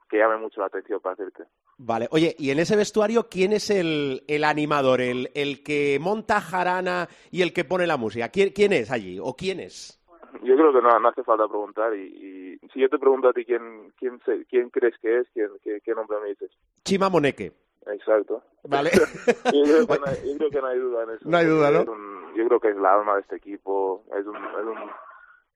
[0.08, 1.42] que llame mucho la atención para hacerte.
[1.76, 6.40] Vale, oye, y en ese vestuario, ¿quién es el, el animador, el, el que monta
[6.40, 8.28] jarana y el que pone la música?
[8.28, 10.00] ¿Quién, quién es allí o quién es?
[10.44, 13.44] Yo creo que no, no hace falta preguntar y, si yo te pregunto a ti
[13.44, 16.50] quién, quién, quién crees que es, quién, qué, qué nombre me dices.
[16.84, 17.67] Chima Moneque.
[17.86, 18.42] Exacto.
[18.64, 18.90] Vale.
[19.54, 21.28] yo, creo que no hay, yo, creo que no hay, duda en eso.
[21.28, 21.84] No hay duda, ¿no?
[22.34, 24.04] yo creo que es la alma de este equipo.
[24.16, 24.90] Es un, es un,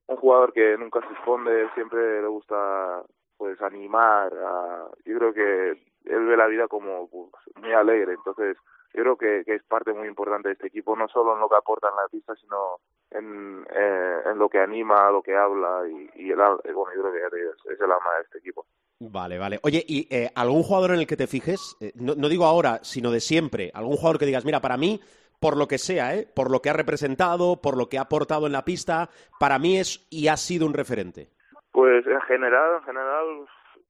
[0.06, 3.02] un jugador que nunca se esconde, siempre le gusta
[3.36, 4.32] pues animar.
[4.34, 5.70] A, yo creo que
[6.04, 8.14] él ve la vida como pues, muy alegre.
[8.14, 8.56] Entonces,
[8.94, 11.48] yo creo que, que, es parte muy importante de este equipo, no solo en lo
[11.48, 12.78] que aporta en la pista, sino
[13.10, 17.12] en, eh, en lo que anima, lo que habla y, y el, bueno, yo creo
[17.12, 18.66] que es, es el alma de este equipo.
[19.10, 19.58] Vale, vale.
[19.62, 21.76] Oye, ¿y eh, algún jugador en el que te fijes?
[21.80, 23.70] Eh, no, digo ahora, sino de siempre.
[23.74, 25.00] ¿Algún jugador que digas, mira, para mí,
[25.40, 26.28] por lo que sea, ¿eh?
[26.32, 29.08] por lo que ha representado, por lo que ha aportado en la pista,
[29.40, 31.30] para mí es y ha sido un referente?
[31.72, 33.24] Pues en general, en general,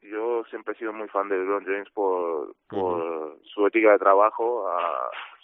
[0.02, 4.68] yo siempre he sido muy fan de LeBron James por, por su ética de trabajo,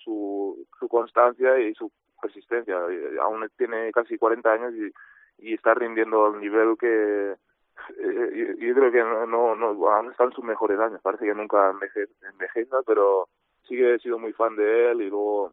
[0.05, 1.91] su, su constancia y su
[2.21, 2.77] persistencia.
[3.23, 4.93] Aún tiene casi 40 años y
[5.39, 10.45] y está rindiendo al nivel que eh, yo, creo que no, no, no están sus
[10.45, 13.29] mejores años, parece que nunca enveje, envejeza, pero
[13.67, 15.53] sí que he sido muy fan de él y luego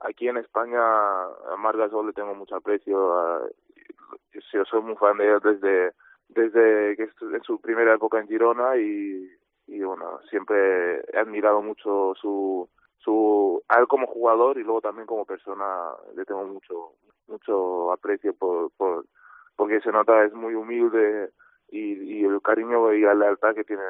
[0.00, 3.50] aquí en España a Marc Gasol le tengo mucho aprecio,
[4.52, 5.92] yo soy muy fan de él desde
[6.28, 9.30] desde que en su primera época en Girona y,
[9.66, 15.06] y bueno, siempre he admirado mucho su su a él como jugador y luego también
[15.06, 16.92] como persona le tengo mucho
[17.28, 19.06] mucho aprecio por, por
[19.56, 21.30] porque se nota es muy humilde
[21.68, 23.82] y, y el cariño y la lealtad que tiene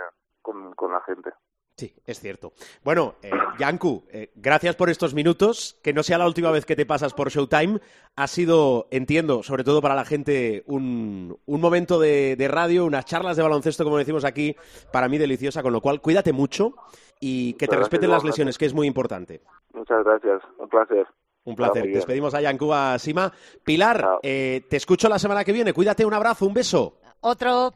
[0.42, 1.32] con, con la gente.
[1.76, 2.54] Sí, es cierto.
[2.82, 5.78] Bueno, eh, Yanku, eh, gracias por estos minutos.
[5.82, 7.80] Que no sea la última vez que te pasas por Showtime.
[8.16, 13.04] Ha sido, entiendo, sobre todo para la gente, un, un momento de, de, radio, unas
[13.04, 14.56] charlas de baloncesto, como decimos aquí,
[14.90, 15.62] para mí deliciosa.
[15.62, 16.72] Con lo cual, cuídate mucho
[17.20, 19.42] y que te respeten las lesiones, que es muy importante.
[19.74, 20.42] Muchas gracias.
[20.58, 21.06] Un placer.
[21.44, 21.86] Un placer.
[21.92, 23.30] Despedimos a Yanku a Sima.
[23.62, 25.74] Pilar, eh, te escucho la semana que viene.
[25.74, 27.00] Cuídate, un abrazo, un beso.
[27.20, 27.70] Otro.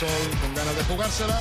[0.00, 0.08] Sol
[0.40, 1.40] con ganas de jugársela.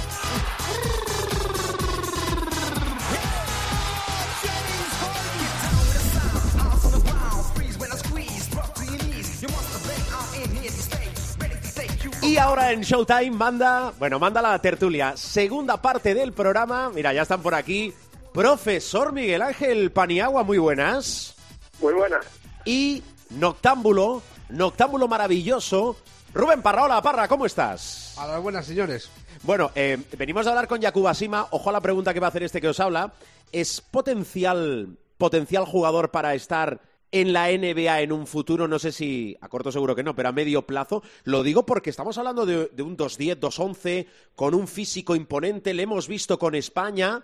[12.21, 16.89] Y ahora en Showtime manda, bueno, manda la tertulia, segunda parte del programa.
[16.93, 17.93] Mira, ya están por aquí.
[18.33, 21.33] Profesor Miguel Ángel Paniagua, muy buenas.
[21.79, 22.25] Muy buenas.
[22.65, 25.95] Y Noctámbulo, Noctámbulo maravilloso,
[26.33, 28.15] Rubén Parra, hola Parra, ¿cómo estás?
[28.19, 29.11] A las buenas, señores.
[29.43, 31.47] Bueno, eh, venimos a hablar con Yakuba Sima.
[31.51, 33.13] Ojo a la pregunta que va a hacer este que os habla.
[33.51, 38.67] ¿Es potencial, potencial jugador para estar en la NBA en un futuro?
[38.67, 41.01] No sé si a corto seguro que no, pero a medio plazo.
[41.23, 45.73] Lo digo porque estamos hablando de, de un 2-10, 2-11, con un físico imponente.
[45.73, 47.23] Le hemos visto con España.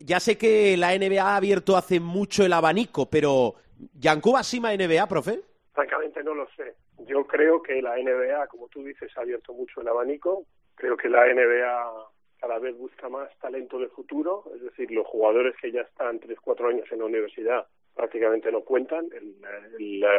[0.00, 3.54] Ya sé que la NBA ha abierto hace mucho el abanico, pero
[3.94, 5.40] ¿Yankuba Sima NBA, profe?
[5.72, 6.74] Francamente no lo sé.
[7.06, 10.46] Yo creo que la NBA, como tú dices, ha abierto mucho el abanico.
[10.74, 15.54] Creo que la NBA cada vez busca más talento de futuro, es decir, los jugadores
[15.60, 19.08] que ya están tres, cuatro años en la universidad prácticamente no cuentan.
[19.12, 19.34] El,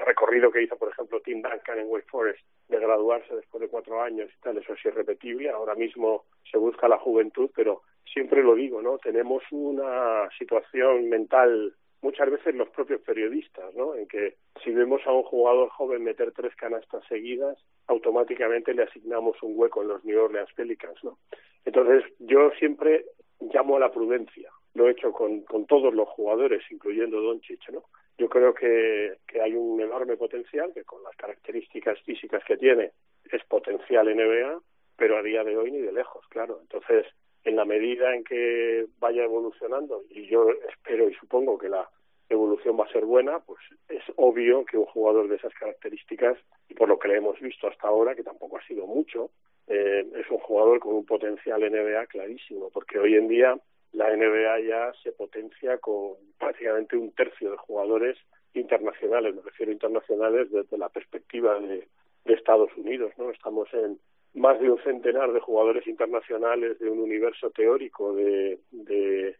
[0.06, 4.02] recorrido que hizo, por ejemplo, Tim Duncan en Wake Forest de graduarse después de cuatro
[4.02, 5.50] años y tal, eso es irrepetible.
[5.52, 8.98] Ahora mismo se busca la juventud, pero siempre lo digo, ¿no?
[8.98, 13.96] Tenemos una situación mental muchas veces los propios periodistas, ¿no?
[13.96, 17.58] En que si vemos a un jugador joven meter tres canastas seguidas,
[17.88, 21.18] automáticamente le asignamos un hueco en los New Orleans Pelicans, ¿no?
[21.66, 23.06] Entonces, yo siempre
[23.40, 24.52] llamo a la prudencia.
[24.74, 27.84] Lo he hecho con, con todos los jugadores, incluyendo Doncic, ¿no?
[28.18, 32.92] Yo creo que, que hay un enorme potencial, que con las características físicas que tiene
[33.32, 34.60] es potencial NBA,
[34.96, 36.60] pero a día de hoy ni de lejos, claro.
[36.62, 37.06] Entonces,
[37.48, 41.90] en la medida en que vaya evolucionando, y yo espero y supongo que la
[42.28, 46.74] evolución va a ser buena, pues es obvio que un jugador de esas características, y
[46.74, 49.32] por lo que le hemos visto hasta ahora, que tampoco ha sido mucho,
[49.68, 53.58] eh, es un jugador con un potencial NBA clarísimo, porque hoy en día
[53.94, 58.18] la NBA ya se potencia con prácticamente un tercio de jugadores
[58.56, 61.88] internacionales, me refiero a internacionales desde la perspectiva de,
[62.26, 63.32] de Estados Unidos, ¿no?
[63.32, 63.98] Estamos en
[64.38, 69.36] más de un centenar de jugadores internacionales de un universo teórico de, de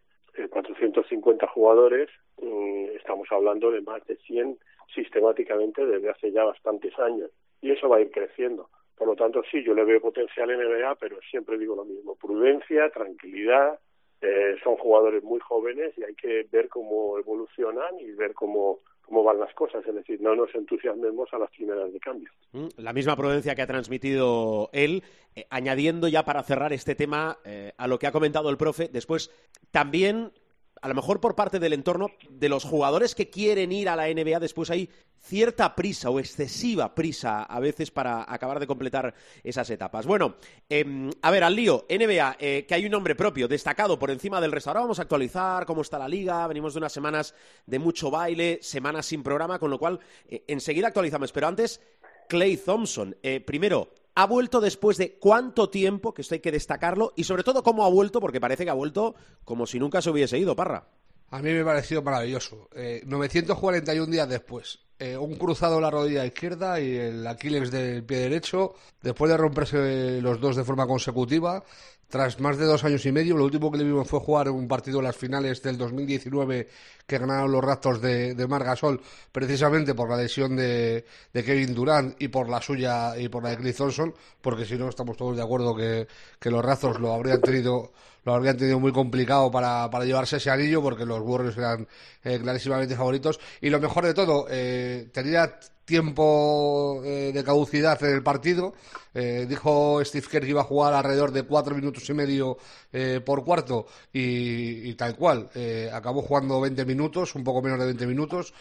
[0.50, 2.08] 450 jugadores,
[2.40, 4.58] mm, estamos hablando de más de 100
[4.94, 7.30] sistemáticamente desde hace ya bastantes años.
[7.60, 8.68] Y eso va a ir creciendo.
[8.96, 12.16] Por lo tanto, sí, yo le veo potencial en NBA, pero siempre digo lo mismo,
[12.16, 13.78] prudencia, tranquilidad,
[14.20, 19.24] eh, son jugadores muy jóvenes y hay que ver cómo evolucionan y ver cómo cómo
[19.24, 22.30] van las cosas, es decir, no nos entusiasmemos a las primeras de cambio.
[22.52, 25.02] Mm, la misma prudencia que ha transmitido él,
[25.34, 28.88] eh, añadiendo ya para cerrar este tema eh, a lo que ha comentado el profe,
[28.88, 29.30] después
[29.70, 30.32] también
[30.80, 34.08] a lo mejor por parte del entorno de los jugadores que quieren ir a la
[34.08, 34.88] NBA, después hay
[35.20, 40.06] cierta prisa o excesiva prisa a veces para acabar de completar esas etapas.
[40.06, 40.36] Bueno,
[40.68, 44.40] eh, a ver, al lío, NBA, eh, que hay un nombre propio, destacado por encima
[44.40, 44.72] del resto.
[44.72, 47.34] Vamos a actualizar cómo está la liga, venimos de unas semanas
[47.66, 51.32] de mucho baile, semanas sin programa, con lo cual eh, enseguida actualizamos.
[51.32, 51.80] Pero antes,
[52.28, 57.12] Clay Thompson, eh, primero, ha vuelto después de cuánto tiempo, que esto hay que destacarlo,
[57.14, 60.10] y sobre todo cómo ha vuelto, porque parece que ha vuelto como si nunca se
[60.10, 60.88] hubiese ido, Parra.
[61.30, 62.68] A mí me ha parecido maravilloso.
[62.74, 64.80] Eh, 941 días después.
[64.98, 69.36] Eh, un cruzado en la rodilla izquierda y el Aquiles del pie derecho, después de
[69.36, 71.62] romperse los dos de forma consecutiva,
[72.08, 73.36] tras más de dos años y medio.
[73.36, 76.68] Lo último que le vimos fue jugar un partido en las finales del 2019
[77.06, 82.20] que ganaron los Raptors de, de Margasol, precisamente por la lesión de, de, Kevin Durant
[82.20, 85.36] y por la suya y por la de Chris Thompson, porque si no estamos todos
[85.36, 86.06] de acuerdo que,
[86.38, 87.92] que los Raptors lo habrían tenido
[88.24, 91.88] lo habrían tenido muy complicado para, para llevarse ese anillo porque los Warriors eran
[92.22, 95.58] eh, clarísimamente favoritos y lo mejor de todo eh, tenía
[95.88, 98.74] tiempo eh, de caducidad en el partido.
[99.14, 102.58] Eh, dijo Steve Kerr que iba a jugar alrededor de cuatro minutos y medio
[102.92, 105.48] eh, por cuarto y, tal cual.
[105.92, 108.52] acabó jugando 20 minutos, un poco menos de 20 minutos.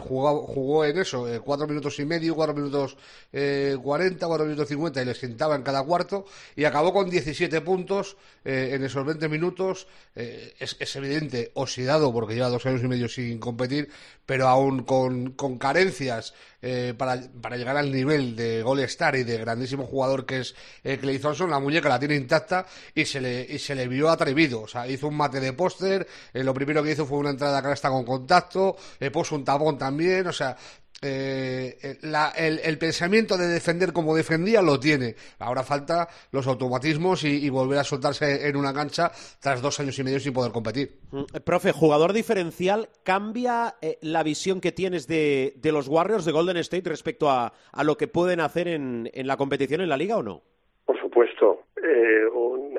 [0.00, 2.96] Jugó, jugó, en eso, cuatro minutos y medio, cuatro minutos
[3.32, 8.16] 40, cuatro minutos 50 y le sentaba en cada cuarto y acabó con 17 puntos
[8.44, 9.88] en esos 20 minutos.
[10.14, 13.88] Es, es, evidente, oxidado porque lleva dos años y medio sin competir,
[14.26, 16.34] pero aún con, con carencias
[16.68, 20.56] eh, para, para, llegar al nivel de Gol Star y de grandísimo jugador que es
[20.82, 24.10] eh, Clay Thompson, la muñeca la tiene intacta y se le, y se le vio
[24.10, 24.62] atrevido.
[24.62, 27.62] O sea, hizo un mate de póster, eh, lo primero que hizo fue una entrada
[27.62, 28.76] canasta con contacto,
[29.12, 30.56] puso un tapón también, o sea,
[31.02, 35.14] eh, el, pensamiento de defender como defendía lo tiene.
[35.38, 40.04] Ahora falta los automatismos y, volver a soltarse en una cancha tras dos años y
[40.04, 40.98] medio sin poder competir.
[41.10, 46.56] Mm, profe, jugador diferencial, ¿cambia eh, la visión que tienes de, los Warriors de Golden
[46.58, 47.52] State respecto a,
[47.84, 50.42] lo que pueden hacer en, la competición en la liga o no?
[50.84, 51.62] Por supuesto.
[51.76, 52.78] Eh, un,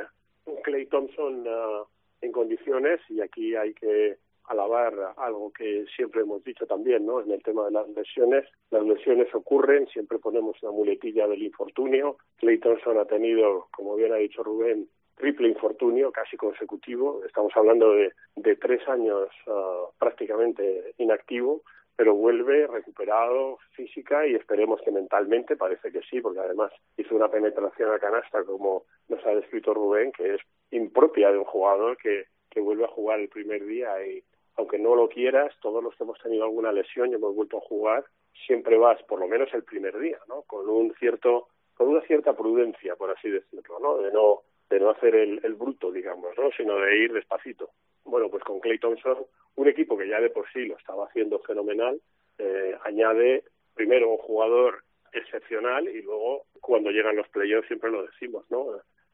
[0.63, 1.83] Clay Thompson ah,
[2.21, 4.17] en condiciones y aquí hay que
[4.47, 7.21] alabar algo que siempre hemos dicho también, ¿no?
[7.21, 12.17] En el tema de las lesiones, las lesiones ocurren, siempre ponemos una muletilla del infortunio.
[12.37, 17.23] Clay Thompson ha tenido, como bien ha dicho Rubén, triple infortunio casi consecutivo.
[17.25, 21.63] Estamos hablando de, de tres años ah, prácticamente inactivo,
[21.95, 27.29] pero vuelve recuperado física y esperemos que mentalmente, parece que sí, porque además hizo una
[27.29, 32.25] penetración a canasta, como nos ha descrito Rubén, que es impropia de un jugador que,
[32.51, 34.23] que vuelve a jugar el primer día y
[34.57, 37.61] aunque no lo quieras, todos los que hemos tenido alguna lesión y hemos vuelto a
[37.61, 38.05] jugar,
[38.45, 40.41] siempre vas, por lo menos el primer día, ¿no?
[40.43, 43.97] Con un cierto, con una cierta prudencia, por así decirlo, ¿no?
[43.99, 46.49] De no, de no hacer el, bruto, digamos, ¿no?
[46.57, 47.69] Sino de ir despacito.
[48.03, 49.17] Bueno, pues con Clay Thompson,
[49.55, 52.01] un equipo que ya de por sí lo estaba haciendo fenomenal,
[52.39, 53.43] eh, añade
[53.75, 58.67] primero un jugador excepcional y luego cuando llegan los playoffs siempre lo decimos, ¿no?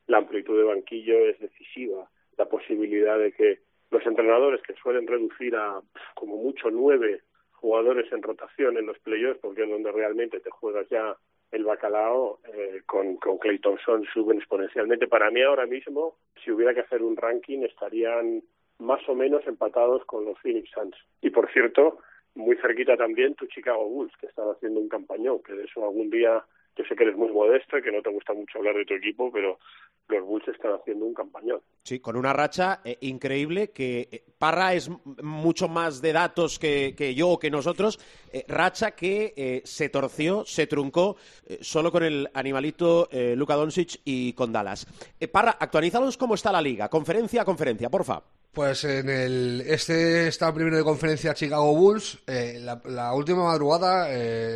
[0.08, 3.60] La amplitud de banquillo es decisiva, la posibilidad de que
[3.94, 5.80] los entrenadores que suelen reducir a
[6.16, 7.22] como mucho nueve
[7.54, 11.16] jugadores en rotación en los playoffs, porque es donde realmente te juegas ya
[11.52, 15.08] el bacalao, eh, con, con Clay Thompson suben exponencialmente.
[15.08, 18.42] Para mí ahora mismo, si hubiera que hacer un ranking, estarían
[18.80, 20.96] más o menos empatados con los Phoenix Suns.
[21.22, 22.00] Y por cierto,
[22.34, 26.10] muy cerquita también tu Chicago Bulls, que están haciendo un campañón, que de eso algún
[26.10, 26.44] día
[26.76, 28.96] yo sé que eres muy modesto y que no te gusta mucho hablar de tu
[28.96, 29.60] equipo, pero
[30.08, 31.62] los Bulls están haciendo un campañón.
[31.84, 34.90] Sí, con una racha eh, increíble que eh, Parra es
[35.22, 38.00] mucho más de datos que, que yo o que nosotros.
[38.32, 41.16] Eh, racha que se torció, se truncó
[41.62, 44.88] solo con el animalito Luka Doncic y con Dallas.
[45.32, 48.24] Parra, actualízanos cómo está la liga, conferencia a conferencia, porfa.
[48.54, 52.20] Pues en el este está primero de conferencia Chicago Bulls.
[52.28, 54.08] la, última madrugada,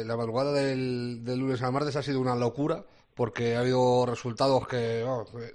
[0.04, 5.04] la madrugada del, lunes al martes ha sido una locura porque ha habido resultados que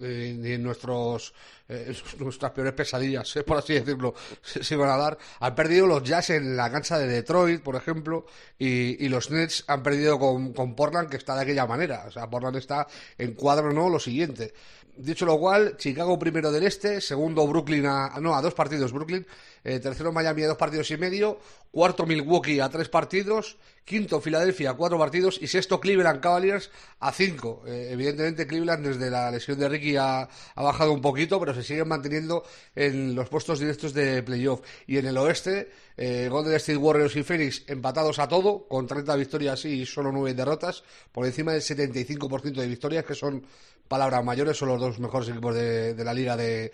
[0.01, 1.33] ni en nuestros
[1.73, 5.19] eh, nuestras peores pesadillas, eh, por así decirlo, se, van a dar.
[5.41, 8.27] Han perdido los Jazz en la cancha de Detroit, por ejemplo,
[8.59, 12.05] y, los Nets han perdido con, con, Portland, que está de aquella manera.
[12.09, 13.89] O sea, Portland está en cuadro, ¿no?
[13.89, 14.53] Lo siguiente.
[14.95, 19.27] Dicho lo cual, Chicago primero del este, segundo Brooklyn a, no, a dos partidos Brooklyn,
[19.65, 21.39] eh, tercero Miami a dos partidos y medio,
[21.71, 27.13] cuarto Milwaukee a tres partidos, quinto Filadelfia a cuatro partidos y sexto Cleveland Cavaliers a
[27.13, 27.63] cinco.
[27.67, 31.89] Eh, evidentemente Cleveland desde la lesión de Ricky ha, bajado un poquito, pero se siguen
[31.89, 34.61] manteniendo en los puestos directos de playoff.
[34.87, 39.17] Y en el oeste, eh, Golden State Warriors y Phoenix empatados a todo, con 30
[39.17, 43.45] victorias y solo 9 derrotas, por encima del 75% de victorias, que son
[43.89, 46.71] palabras mayores, son los dos mejores equipos de, la liga de,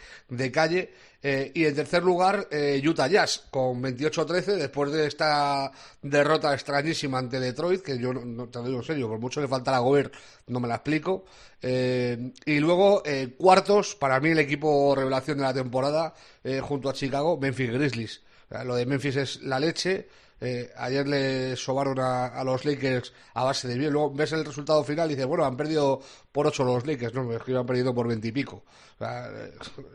[0.52, 0.92] calle.
[1.20, 2.48] Eh, y en tercer lugar,
[2.84, 8.58] Utah Jazz, con 28-13, después de esta derrota extrañísima ante Detroit, que yo no, te
[8.58, 10.12] lo digo en serio, por mucho que faltara Gobert,
[10.46, 11.24] no me la explico.
[11.62, 13.02] Eh, y luego,
[13.36, 16.14] cuartos, para mí el equipo revelación de la temporada,
[16.62, 18.22] junto a Chicago, Memphis Grizzlies.
[18.64, 20.08] lo de Memphis es la leche.
[20.40, 23.92] Eh, ayer le sobaron a, los Lakers a base de bien.
[23.92, 26.00] Luego ves el resultado final y dices, bueno, han perdido
[26.32, 28.62] por ocho los Lakers, no, es que han perdido por veintipico.
[29.00, 29.52] Eh,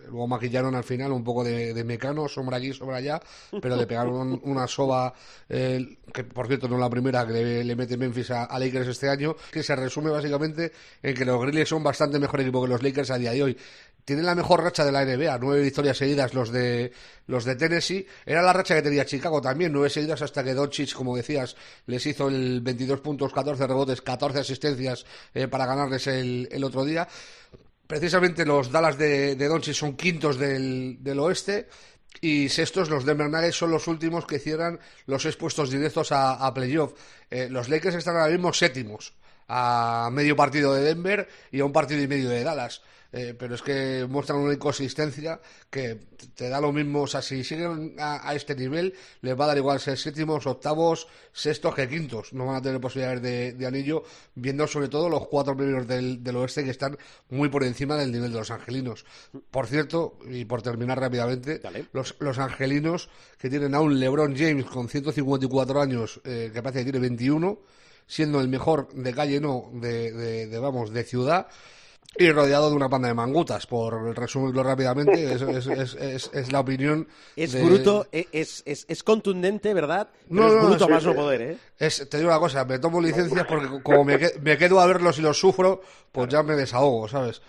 [0.08, 3.22] luego maquillaron al final un poco de, mecano, sombra aquí, sombra allá,
[3.62, 5.14] pero le pegaron una soba,
[5.50, 9.10] eh, que por cierto no es la primera que le, mete Memphis a, Lakers este
[9.10, 10.72] año, que se resume básicamente
[11.02, 13.58] en que los Grizzlies son bastante mejor equipo que los Lakers a día de hoy.
[14.06, 16.92] Tienen la mejor racha de la NBA, nueve victorias seguidas los de
[17.28, 18.06] los de Tennessee.
[18.26, 22.06] Era la racha que tenía Chicago también, nueve seguidas hasta que Doncic, como decías, les
[22.06, 27.08] hizo el 22 puntos, 14 rebotes, 14 asistencias eh, para ganarles el, el, otro día.
[27.88, 31.68] Precisamente los Dallas de, de Doncic son quintos del, del oeste
[32.22, 36.54] y sextos los Denver Nuggets son los últimos que cierran los expuestos directos a, a
[36.54, 36.94] playoff.
[37.30, 39.14] Eh, los Lakers están ahora mismo séptimos
[39.48, 42.82] a medio partido de Denver y a un partido y medio de Dallas.
[43.16, 45.40] Eh, pero es que muestran una inconsistencia
[45.70, 46.00] que
[46.34, 47.04] te da lo mismo.
[47.04, 51.08] O sea, si siguen a, este nivel, les va a dar igual ser séptimos, octavos,
[51.32, 52.34] sextos que quintos.
[52.34, 54.04] No van a tener posibilidades de, anillo,
[54.34, 56.98] viendo sobre todo los cuatro primeros del, oeste que están
[57.30, 59.06] muy por encima del nivel de los angelinos.
[59.52, 61.62] Por cierto, y por terminar rápidamente,
[61.92, 66.80] los, los, angelinos que tienen a un LeBron James con 154 años, eh, que parece
[66.80, 67.60] que tiene 21
[68.06, 70.12] siendo el mejor de calle no de,
[70.48, 71.48] de, vamos de ciudad
[72.18, 76.60] y rodeado de una panda de mangutas, por resumirlo rápidamente, es, es, es, es la
[76.60, 77.08] opinión.
[77.36, 80.10] Es bruto, e, es, es, contundente, ¿verdad?
[80.30, 81.58] no, es bruto más no poder, ¿eh?
[82.10, 85.22] te digo una cosa, me tomo licencias porque como me, me, quedo a verlos y
[85.22, 87.42] los sufro, pues ya me desahogo, ¿sabes?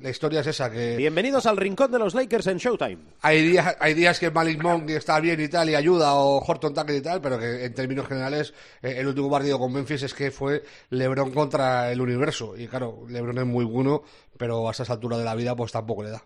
[0.00, 0.96] La historia es esa que...
[0.96, 2.98] Bienvenidos al rincón de los Lakers en Showtime.
[3.20, 6.72] Hay días, hay días que Malik Monk está bien y tal y ayuda, o Horton
[6.72, 10.14] Tucker y tal, pero que en términos generales eh, el último partido con Memphis es
[10.14, 12.56] que fue LeBron contra el universo.
[12.56, 14.03] Y claro, LeBron es muy bueno
[14.36, 16.22] pero a esa altura de la vida pues tampoco le da.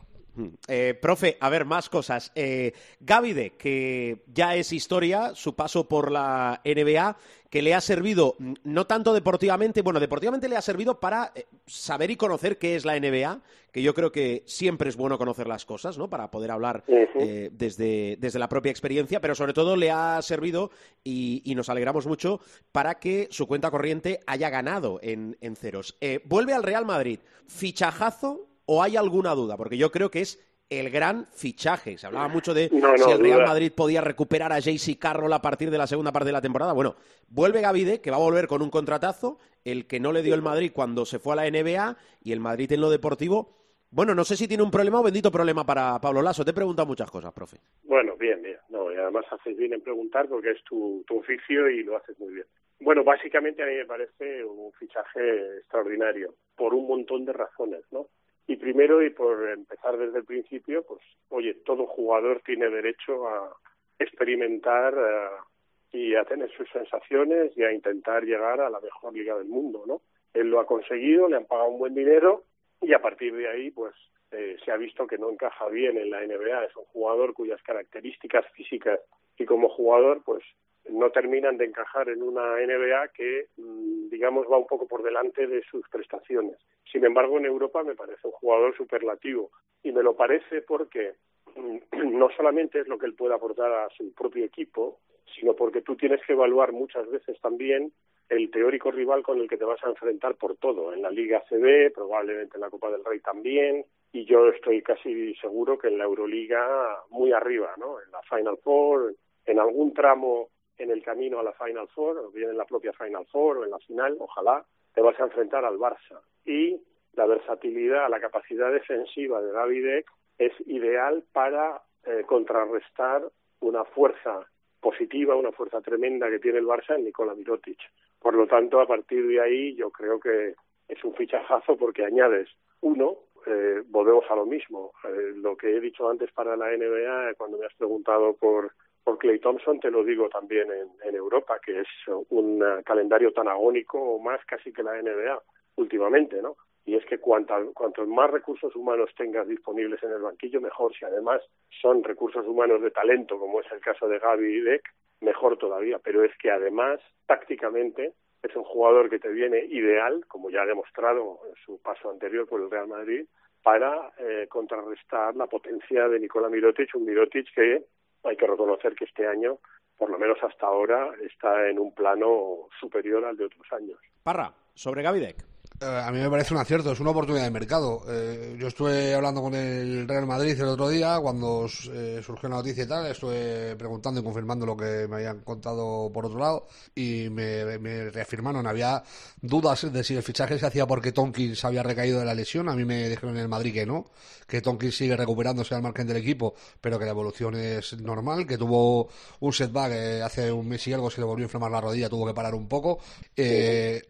[0.69, 2.33] Eh, profe, a ver, más cosas.
[2.35, 7.17] Eh, Gavide, que ya es historia, su paso por la NBA,
[7.51, 11.47] que le ha servido, mm, no tanto deportivamente, bueno, deportivamente le ha servido para eh,
[11.67, 13.41] saber y conocer qué es la NBA,
[13.73, 16.09] que yo creo que siempre es bueno conocer las cosas, ¿no?
[16.09, 20.71] Para poder hablar eh, desde, desde, la propia experiencia, pero sobre todo le ha servido,
[21.05, 22.41] y, y nos alegramos mucho,
[22.73, 25.97] para que su cuenta corriente haya ganado en, en ceros.
[26.25, 27.21] vuelve al Real Madrid.
[27.47, 29.57] Fichajazo o hay alguna duda?
[29.57, 30.39] Porque yo creo que es
[30.69, 31.97] el gran fichaje.
[31.97, 35.71] Se hablaba mucho de si el Real Madrid podía recuperar a JC Carroll a partir
[35.71, 36.75] de la segunda parte de la temporada.
[36.75, 36.95] Bueno,
[37.29, 40.43] vuelve Gavide, que va a volver con un contratazo, el que no le dio el
[40.43, 43.55] Madrid cuando se fue a la NBA y el Madrid en lo deportivo.
[43.91, 46.45] Bueno, no sé si tiene un problema o bendito problema para Pablo Lasso.
[46.45, 47.57] Te he preguntado muchas cosas, profe.
[47.85, 48.59] Bueno, bien, bien.
[48.69, 52.21] No, y además haces bien en preguntar porque es tu, tu oficio y lo haces
[52.21, 52.47] muy bien.
[52.81, 58.09] Bueno, básicamente a mí me parece un fichaje extraordinario por un montón de razones, ¿no?
[58.49, 63.55] Y primero, y por empezar desde el principio, pues, oye, todo jugador tiene derecho a
[63.99, 69.37] experimentar eh, y a tener sus sensaciones y a intentar llegar a la mejor liga
[69.37, 70.01] del mundo, ¿no?
[70.33, 72.45] Él lo ha conseguido, le han pagado un buen dinero
[72.81, 73.95] y a partir de ahí, pues,
[74.31, 76.65] eh, se ha visto que no encaja bien en la NBA.
[76.65, 78.99] Es un jugador cuyas características físicas
[79.37, 80.43] y como jugador, pues,
[80.89, 85.47] no terminan de encajar en una NBA que, mm, digamos, va un poco por delante
[85.47, 86.57] de sus prestaciones.
[86.91, 89.51] Sin embargo, en Europa me parece un jugador superlativo
[89.83, 91.15] y me lo parece porque
[91.55, 91.79] mm,
[92.19, 95.01] no solamente es lo que él puede aportar a su propio equipo,
[95.35, 97.93] sino porque tú tienes que evaluar muchas veces también
[98.29, 101.43] el teórico rival con el que te vas a enfrentar por todo, en la Liga
[101.49, 105.99] CB, probablemente en la Copa del Rey también, y yo estoy casi seguro que en
[105.99, 106.67] la Euroliga
[107.11, 108.01] muy arriba, ¿no?
[108.01, 109.15] En la Final Four,
[109.47, 112.93] en algún tramo en el camino a la Final Four, o bien en la propia
[112.93, 114.65] Final Four o en la final, ojalá,
[114.95, 116.21] te vas a enfrentar al Barça.
[116.45, 116.81] Y
[117.15, 120.05] la versatilidad, la capacidad defensiva de David
[120.39, 123.29] es ideal para eh, contrarrestar
[123.61, 124.47] una fuerza
[124.81, 127.79] positiva, una fuerza tremenda que tiene el Barça en Nikola Mirotic.
[128.21, 130.55] Por lo tanto, a partir de ahí yo creo que
[130.87, 132.49] es un fichajazo porque añades
[132.81, 133.17] uno,
[133.47, 134.93] eh, volvemos a lo mismo.
[135.05, 138.73] Eh, lo que he dicho antes para la NBA, cuando me has preguntado por
[139.09, 141.89] por Clay Thompson, te lo digo también en, Europa, que es
[142.29, 145.43] un calendario tan agónico o más casi que la NBA
[145.77, 146.57] últimamente, ¿no?
[146.85, 150.95] Y es que cuantos más recursos humanos tengas disponibles en el banquillo, mejor.
[150.95, 151.41] Si además
[151.81, 154.83] son recursos humanos de talento, como es el caso de Gaby y Deck,
[155.23, 155.99] mejor todavía.
[156.01, 160.67] Pero es que además, tácticamente, es un jugador que te viene ideal, como ya ha
[160.67, 163.25] demostrado en su paso anterior por el Real Madrid,
[163.63, 167.85] para eh, contrarrestar la potencia de Nikola Mirotic, un Mirotic que
[168.25, 169.59] hay que reconocer que este año,
[169.97, 173.99] por lo menos hasta ahora, está en un plano superior al de otros años.
[174.23, 175.58] Parra, sobre Gavidec.
[175.81, 178.03] Eh, a mí me parece un acierto, es una oportunidad de mercado.
[178.09, 182.57] Eh, yo estuve hablando con el Real Madrid el otro día, cuando eh, surgió la
[182.57, 186.67] noticia y tal, estuve preguntando y confirmando lo que me habían contado por otro lado
[186.97, 187.79] y me,
[188.11, 189.05] reafirmaron, había
[189.41, 192.75] dudas de si el fichaje se hacía porque Tonkins había recaído de la lesión, a
[192.75, 194.07] mí me dijeron en el Madrid que no,
[194.49, 198.59] que Tonkins sigue recuperándose al margen del equipo, pero que la evolución es normal, que
[198.59, 202.09] tuvo un setback hace un mes y algo, se le volvió a inflamar la rodilla,
[202.09, 202.99] tuvo que parar un poco,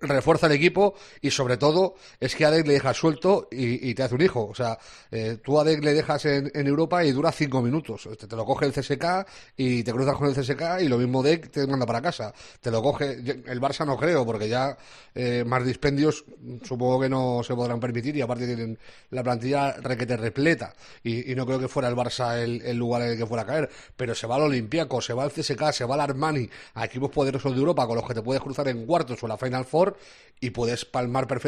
[0.00, 4.02] refuerza el equipo y sobre todo es que a Dek le dejas suelto y, te
[4.02, 4.46] hace un hijo.
[4.46, 4.78] O sea,
[5.10, 8.08] eh, tú a Dek le dejas en, Europa y dura cinco minutos.
[8.18, 11.50] Te, lo coge el CSK y te cruzas con el CSK y lo mismo Dek
[11.50, 12.32] te manda para casa.
[12.60, 14.76] Te lo coge el Barça no creo porque ya
[15.14, 16.24] eh, más dispendios
[16.64, 18.78] supongo que no se podrán permitir y aparte tienen
[19.10, 23.16] la plantilla requete repleta y, no creo que fuera el Barça el, lugar en el
[23.16, 23.70] que fuera a caer.
[23.96, 27.10] Pero se va al Olympiaco, se va al CSK, se va al Armani, a equipos
[27.10, 29.96] poderosos de Europa con los que te puedes cruzar en cuartos o la Final Four
[30.40, 31.47] y puedes palmar perfectamente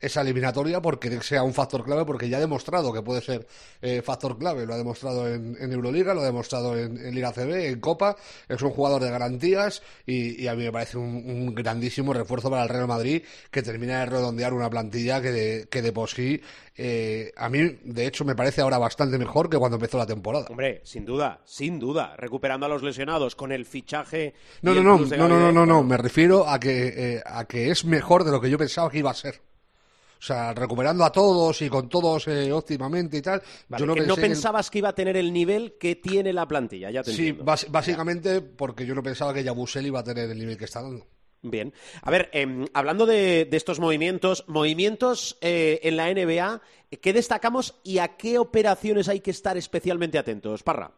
[0.00, 3.46] esa eliminatoria porque sea un factor clave, porque ya ha demostrado que puede ser
[3.80, 4.66] eh, factor clave.
[4.66, 8.16] Lo ha demostrado en, Euroliga, lo ha demostrado en, Liga CB, en Copa.
[8.48, 12.68] Es un jugador de garantías y, a mí me parece un, grandísimo refuerzo para el
[12.68, 16.40] Real Madrid que termina de redondear una plantilla que de, que de por sí
[16.74, 20.46] eh, a mí, de hecho, me parece ahora bastante mejor que cuando empezó la temporada.
[20.48, 22.16] Hombre, sin duda, sin duda.
[22.16, 24.34] Recuperando a los lesionados con el fichaje.
[24.62, 27.84] No, no, no, no, no, no, no, me refiero a que, eh, a que es
[27.84, 29.40] mejor de lo que yo pensaba que iba a ser.
[30.18, 33.42] O sea, recuperando a todos y con todos eh, óptimamente y tal.
[33.76, 34.78] yo no, no pensabas que...
[34.78, 38.94] iba a tener el nivel que tiene la plantilla, ya te Sí, básicamente porque yo
[38.94, 41.08] no pensaba que Yabusel iba a tener el nivel que está dando.
[41.42, 41.74] Bien.
[42.02, 46.60] A ver, em, hablando de, estos movimientos, movimientos eh, en la NBA,
[47.00, 50.62] ¿qué destacamos y a qué operaciones hay que estar especialmente atentos?
[50.62, 50.92] Parra.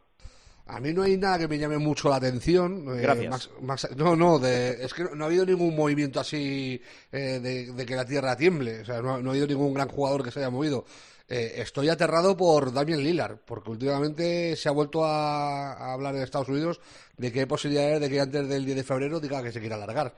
[0.67, 2.87] A mí no hay nada que me llame mucho la atención.
[2.97, 3.51] Eh, Gracias.
[3.97, 6.81] no, no, es que no, ha habido ningún movimiento así
[7.13, 8.81] eh, de, que la tierra tiemble.
[8.81, 10.87] O sea, no, ha habido ningún gran jugador que se haya movido.
[11.29, 16.81] Estoy aterrado por Damian Lillard, porque últimamente se ha vuelto a, hablar en Estados Unidos
[17.17, 19.77] de que hay posibilidades de que antes del 10 de febrero diga que se quiera
[19.77, 20.15] alargar.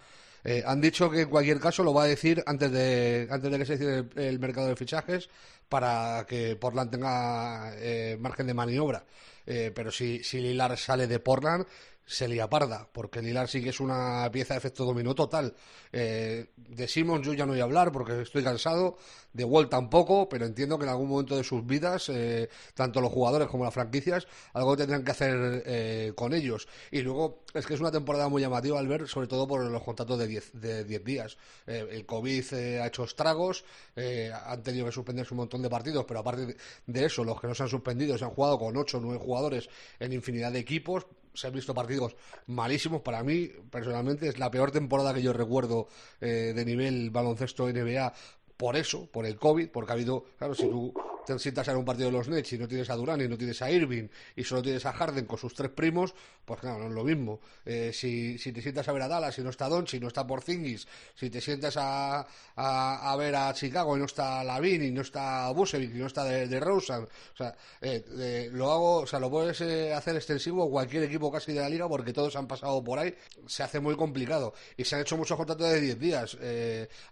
[0.49, 3.59] Eh, han dicho que en cualquier caso lo va a decir antes de, antes de
[3.59, 5.29] que se cierre el, mercado de fichajes
[5.69, 9.05] para que Portland tenga eh, margen de maniobra.
[9.45, 11.67] Eh, pero si, si Lilar sale de Portland,
[12.07, 15.55] se lía parda, porque Lilar sí que es una pieza de efecto dominó total.
[15.93, 18.97] Eh, de Simmons yo ya no voy a hablar porque estoy cansado,
[19.33, 23.13] de Wall tampoco, pero entiendo que en algún momento de sus vidas, eh, tanto los
[23.13, 26.69] jugadores como las franquicias, algo tendrán que hacer eh, con ellos.
[26.93, 29.83] Y luego es que es una temporada muy llamativa al ver, sobre todo por los
[29.83, 31.37] contratos de 10 de diez días.
[31.67, 33.65] el COVID ha hecho estragos,
[33.97, 37.55] han tenido que suspenderse un montón de partidos, pero aparte de eso, los que no
[37.55, 41.07] se han suspendido se han jugado con 8 o 9 jugadores en infinidad de equipos
[41.37, 42.17] se han visto partidos
[42.47, 43.03] malísimos.
[43.03, 45.89] Para mí, personalmente, es la peor temporada que yo recuerdo
[46.21, 48.13] eh, de nivel baloncesto NBA
[48.57, 50.95] por eso, por el COVID, porque ha habido, claro, si tú
[51.27, 53.37] te sientas en un partido de los Nets y no tienes a Durán y no
[53.37, 56.15] tienes a Irving y solo tienes a Harden con sus tres primos,
[56.45, 57.41] pues claro, no es lo mismo.
[57.65, 60.09] Eh, si, si te sientas a ver a Dallas y no está Don, si no
[60.09, 64.91] está Porzingis, si te sientas a, a, ver a Chicago y no está Lavin y
[64.91, 69.07] no está Busevic y no está de, de Rosen, o sea, eh, lo hago, o
[69.07, 72.47] sea, lo puedes eh, hacer extensivo cualquier equipo casi de la liga porque todos han
[72.47, 73.15] pasado por ahí,
[73.47, 76.39] se hace muy complicado y se han hecho muchos contratos de 10 días.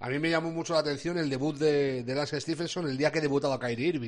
[0.01, 3.11] a mí me llamó mucho la atención el debut de, de Lance Stephenson el día
[3.11, 4.04] que debutaba Kyrie Irving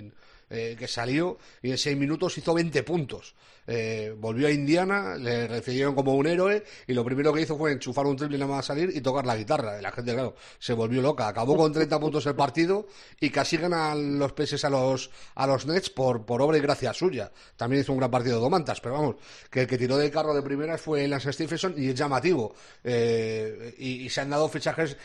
[0.49, 3.35] eh, que salió y en seis minutos hizo 20 puntos.
[3.67, 7.73] Eh, volvió a Indiana, le recibieron como un héroe y lo primero que hizo fue
[7.73, 9.83] enchufar un triple nada más a salir y tocar la guitarra.
[9.83, 11.27] La gente, claro, se volvió loca.
[11.27, 12.87] Acabó con 30 puntos el partido
[13.19, 16.95] y casi ganan los peces a los, a los Nets por, por obra y gracia
[16.95, 17.33] suya.
[17.57, 19.17] También hizo un gran partido Domantas, pero vamos,
[19.51, 22.55] que el que tiró del carro de primeras fue Lance Stephenson y es llamativo.
[22.85, 24.97] Eh, y, se han dado fichajes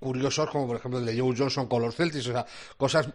[0.00, 2.46] curiosos como por ejemplo el de Joe Johnson con los Celtics, o sea,
[2.78, 3.06] cosas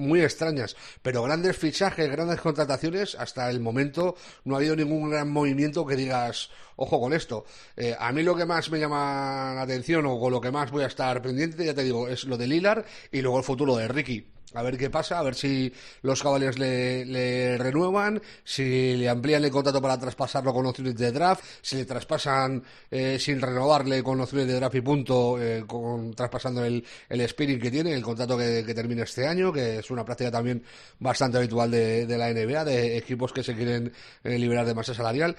[0.00, 5.30] muy extrañas, pero grandes fichajes, grandes contrataciones, hasta el momento no ha habido ningún gran
[5.30, 7.44] movimiento que digas, ojo con esto.
[7.76, 10.70] Eh, a mí lo que más me llama la atención o con lo que más
[10.70, 13.76] voy a estar pendiente, ya te digo, es lo de Lilar y luego el futuro
[13.76, 14.26] de Ricky.
[14.54, 15.72] A ver qué pasa, a ver si
[16.02, 21.44] los Cavaliers le, renuevan, si le amplían el contrato para traspasarlo con opciones de draft,
[21.62, 26.64] si le traspasan eh, sin renovarle con opciones de draft y punto, eh, con, traspasando
[26.64, 30.04] el, el spirit que tiene, el contrato que, que termina este año, que es una
[30.04, 30.64] práctica también
[30.98, 33.92] bastante habitual de, de la NBA, de equipos que se quieren
[34.24, 35.36] eh, liberar de masa salarial.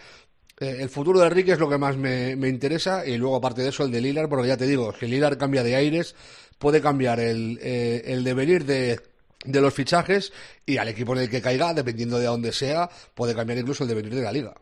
[0.57, 3.69] el futuro de Ricky es lo que más me, me, interesa y luego aparte de
[3.69, 6.15] eso el de Lillard, porque ya te digo, que Lillard cambia de aires,
[6.61, 8.99] puede cambiar el, eh, el devenir de,
[9.43, 10.31] de los fichajes
[10.65, 13.89] y al equipo en el que caiga, dependiendo de dónde sea, puede cambiar incluso el
[13.89, 14.53] devenir de la liga.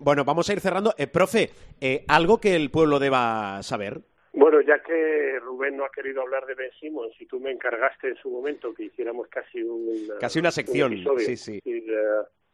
[0.00, 0.94] Bueno, vamos a ir cerrando.
[0.98, 1.50] Eh, profe,
[1.80, 4.00] eh, ¿algo que el pueblo deba saber?
[4.32, 8.08] Bueno, ya que Rubén no ha querido hablar de Ben Simmons y tú me encargaste
[8.08, 11.60] en su momento que hiciéramos casi una, casi una sección, sí, sí.
[11.64, 11.84] Y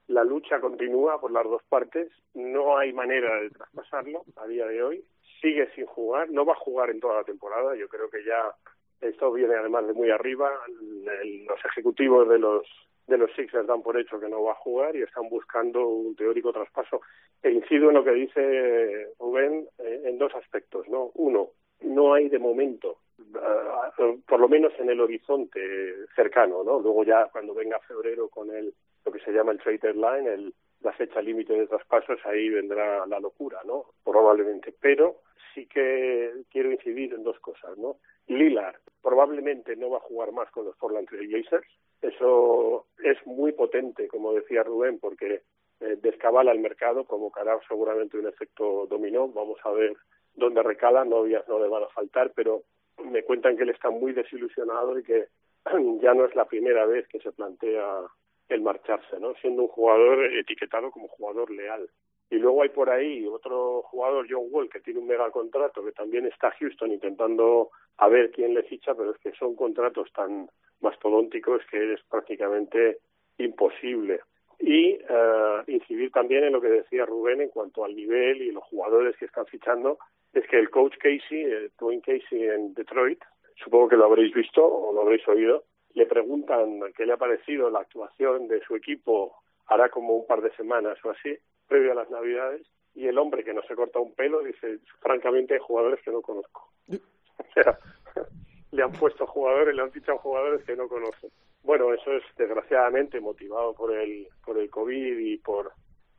[0.09, 2.09] la lucha continúa por las dos partes.
[2.34, 5.05] No hay manera de traspasarlo a día de hoy.
[5.40, 7.76] Sigue sin jugar, no va a jugar en toda la temporada.
[7.76, 8.55] Yo creo que ya
[9.01, 10.51] esto viene además de muy arriba.
[10.66, 12.66] los ejecutivos de los
[13.07, 16.14] de los Sixers dan por hecho que no va a jugar y están buscando un
[16.14, 17.01] teórico traspaso.
[17.42, 21.11] E incido en lo que dice Rubén eh, en dos aspectos, ¿no?
[21.14, 21.49] Uno,
[21.80, 22.99] no hay de momento,
[24.26, 25.61] por lo menos en el horizonte
[26.14, 26.80] cercano, ¿no?
[26.80, 28.74] Luego ya cuando venga febrero con el
[29.07, 33.07] lo que se llama el trade deadline, el, la fecha límite de traspasos, ahí vendrá
[33.07, 33.86] la locura, ¿no?
[34.05, 34.74] Probablemente.
[34.78, 35.22] Pero
[35.55, 37.96] sí que quiero incidir en dos cosas, ¿no?
[38.28, 41.66] Lillard probablemente no va a jugar más con los Portland Trail Blazers.
[42.02, 45.42] Eso es muy potente, como decía Rubén, porque
[45.80, 49.28] eh, descabala el mercado, provocará seguramente un efecto dominó.
[49.28, 49.96] Vamos a ver
[50.34, 52.62] dónde recala, novias no le van a faltar, pero
[53.04, 55.26] me cuentan que él está muy desilusionado y que
[56.02, 58.02] ya no es la primera vez que se plantea
[58.48, 59.34] el marcharse, ¿no?
[59.34, 61.88] Siendo un jugador etiquetado como jugador leal.
[62.30, 65.92] Y luego hay por ahí otro jugador, John Wall, que tiene un mega contrato, que
[65.92, 70.49] también está Houston intentando a ver quién le ficha, pero es que son contratos tan
[70.80, 72.99] mastodónticos que es prácticamente
[73.38, 74.20] imposible.
[74.61, 78.64] Y uh, incidir también en lo que decía Rubén en cuanto al nivel y los
[78.64, 79.99] jugadores que están fichando,
[80.32, 83.22] es que el coach Casey, el Dwayne Casey en Detroit,
[83.57, 87.70] supongo que lo habréis visto o lo habréis oído, le preguntan qué le ha parecido
[87.70, 89.34] la actuación de su equipo
[89.66, 91.36] hará como un par de semanas o así,
[91.66, 95.55] previo a las Navidades, y el hombre que no se corta un pelo dice, francamente
[95.55, 96.68] hay jugadores que no conozco.
[97.49, 97.78] o sea,
[98.70, 101.30] le han puesto jugadores, le han fichado jugadores que no conocen.
[101.62, 105.72] Bueno, eso es desgraciadamente motivado por el, por el COVID y por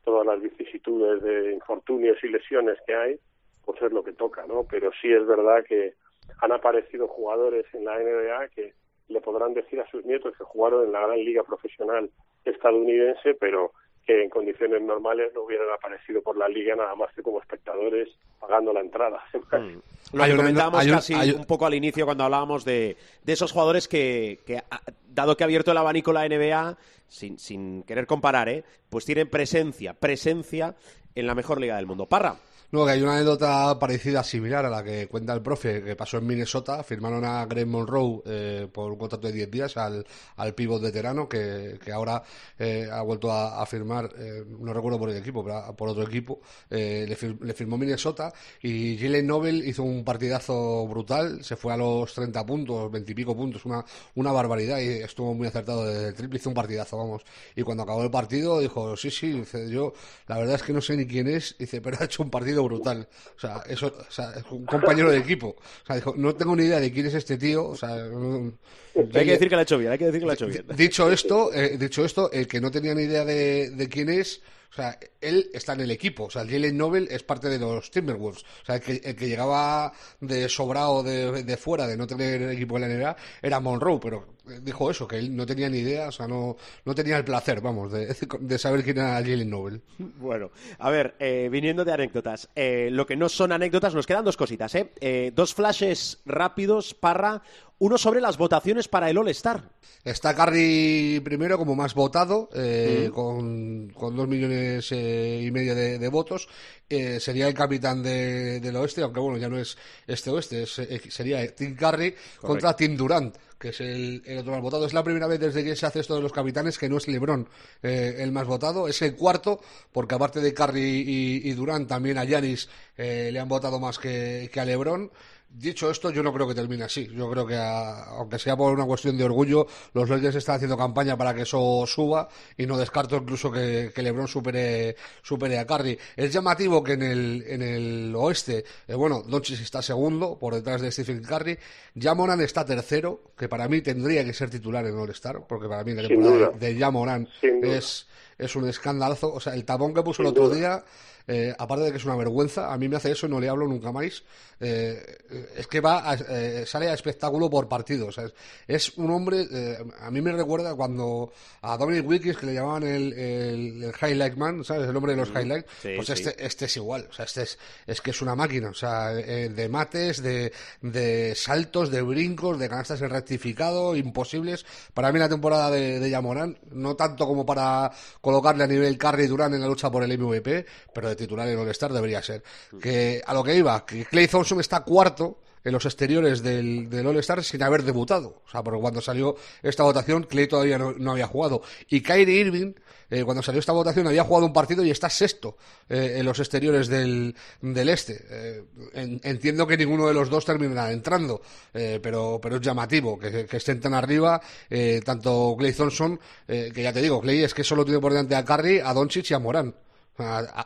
[0.03, 3.19] todas las vicisitudes de infortunios y lesiones que hay,
[3.65, 4.65] por ser lo que toca, ¿no?
[4.69, 5.93] Pero sí es verdad que
[6.41, 8.73] han aparecido jugadores en la NBA que
[9.07, 12.09] le podrán decir a sus nietos que jugaron en la gran liga profesional
[12.45, 13.71] estadounidense, pero
[14.09, 18.09] que en condiciones normales no hubieran aparecido por la liga nada más que como espectadores
[18.39, 19.21] pagando la entrada.
[19.51, 19.77] Mm.
[20.17, 24.63] Lo comentábamos casi un poco al inicio cuando hablábamos de, de esos jugadores que, que,
[25.07, 26.75] dado que ha abierto el abanico la NBA,
[27.07, 28.63] sin, sin querer comparar, ¿eh?
[28.89, 30.73] pues tienen presencia, presencia
[31.13, 32.07] en la mejor liga del mundo.
[32.07, 32.35] Parra.
[32.71, 36.19] No, que hay una anécdota parecida, similar a la que cuenta el profe, que pasó
[36.19, 36.83] en Minnesota.
[36.83, 40.05] Firmaron a Greg Monroe eh, por un contrato de 10 días al,
[40.35, 42.21] al pívot veterano, que, que ahora
[42.59, 46.41] eh, ha vuelto a, firmar, eh, no recuerdo por el equipo, pero por otro equipo.
[46.69, 51.43] Eh, le, le, firmó Minnesota y Jalen Nobel hizo un partidazo brutal.
[51.43, 55.33] Se fue a los 30 puntos, 20 y pico puntos, una, una barbaridad y estuvo
[55.33, 56.37] muy acertado desde el triple.
[56.37, 57.23] Hizo un partidazo, vamos.
[57.55, 59.93] Y cuando acabó el partido dijo: Sí, sí, yo
[60.27, 62.58] la verdad es que no sé ni quién es, dice, pero ha hecho un partido
[62.63, 63.07] brutal.
[63.35, 65.55] O sea, eso, o sea, es un compañero de equipo.
[65.57, 67.67] O sea, dijo, no tengo ni idea de quién es este tío.
[67.67, 68.53] O sea, no,
[68.95, 70.47] hay que decir que lo ha hecho bien, hay que decir que lo ha hecho
[70.47, 70.65] bien.
[70.75, 74.41] Dicho esto, eh, dicho esto, el que no tenía ni idea de, de quién es,
[74.71, 76.25] o sea, él está en el equipo.
[76.25, 78.43] O sea, Jalen Nobel es parte de los Timberwolves.
[78.43, 82.41] O sea, el que, el que llegaba de sobrado de, de, fuera, de no tener
[82.51, 86.07] equipo en la NBA, era Monroe, pero dijo eso, que él no tenía ni idea,
[86.07, 89.81] o sea, no, no tenía el placer, vamos, de, de saber quién era Jalen Nobel.
[89.97, 94.25] Bueno, a ver, eh, viniendo de anécdotas, eh, lo que no son anécdotas, nos quedan
[94.25, 94.91] dos cositas, ¿eh?
[95.01, 97.41] eh dos flashes rápidos, Parra.
[97.79, 99.69] Uno sobre las votaciones para el All-Star.
[100.03, 105.97] Está Curry primero como más votado, eh, con, con, dos millones eh, y medio de,
[105.97, 106.49] de votos.
[106.89, 109.77] Eh, sería el capitán de, del oeste, aunque bueno, ya no es
[110.07, 110.73] este-oeste, es,
[111.09, 112.19] sería Tim Correcto.
[112.41, 114.85] contra Tim Durant que es el, el, otro más votado.
[114.85, 117.07] Es la primera vez desde que se hace esto de los capitanes que no es
[117.07, 117.47] LeBron
[117.83, 118.87] eh, el más votado.
[118.87, 119.59] Es el cuarto,
[119.91, 123.99] porque aparte de Curry y, y Durant, también a Yanis eh, le han votado más
[123.99, 125.11] que, que a LeBron.
[125.51, 127.07] Dicho esto, yo no creo que termine así.
[127.07, 130.77] Yo creo que, a, aunque sea por una cuestión de orgullo, los Lakers están haciendo
[130.77, 135.65] campaña para que eso suba y no descarto incluso que, que LeBron supere, supere a
[135.65, 135.97] Curry.
[136.15, 140.81] Es llamativo que en el, en el oeste, eh, bueno, Doncic está segundo por detrás
[140.81, 141.57] de Stephen Curry.
[141.99, 145.93] Jamoran está tercero, que para mí tendría que ser titular en All-Star, porque para mí
[145.93, 148.07] la temporada de Jamoran es,
[148.39, 149.31] es un escandalazo.
[149.33, 150.83] O sea, el tapón que puso el otro día
[151.31, 153.47] eh, aparte de que es una vergüenza, a mí me hace eso y no le
[153.47, 154.23] hablo nunca más.
[154.59, 155.17] Eh,
[155.57, 158.07] es que va a, eh, sale a espectáculo por partido.
[158.07, 158.33] O sea, es,
[158.67, 161.31] es, un hombre, eh, a mí me recuerda cuando
[161.61, 164.89] a Dominic Wilkins, que le llamaban el, el, el Highlight Man, ¿sabes?
[164.89, 165.69] El hombre de los highlights.
[165.79, 166.35] Sí, pues este, sí.
[166.39, 167.07] este es igual.
[167.07, 168.69] O sea, este es, es que es una máquina.
[168.69, 174.65] O sea, eh, de mates, de, de saltos, de brincos, de canastas en rectificado, imposibles.
[174.95, 177.91] Para mí la temporada de, de Yamorán, no tanto como para
[178.29, 180.63] colocarle a nivel Curry Durán en la lucha por el MVP,
[180.93, 182.43] pero de titular en All-Star debería ser.
[182.79, 187.07] Que a lo que iba, que Clay Thompson está cuarto en los exteriores del, del
[187.07, 188.41] All-Star sin haber debutado.
[188.45, 191.61] O sea, porque cuando salió esta votación, Clay todavía no, no había jugado.
[191.89, 192.73] Y Kyrie Irving,
[193.09, 195.57] eh, cuando salió esta votación, había jugado un partido y está sexto
[195.89, 198.25] eh, en los exteriores del, del este.
[198.29, 201.41] Eh, en, entiendo que ninguno de los dos terminará entrando,
[201.73, 206.81] eh, pero, pero es llamativo que, que estén tan arriba, eh, tanto Clay Thompson, que
[206.81, 209.33] ya te digo, Clay es que solo tiene por delante a Curry, a Doncic y
[209.33, 209.75] a Morán.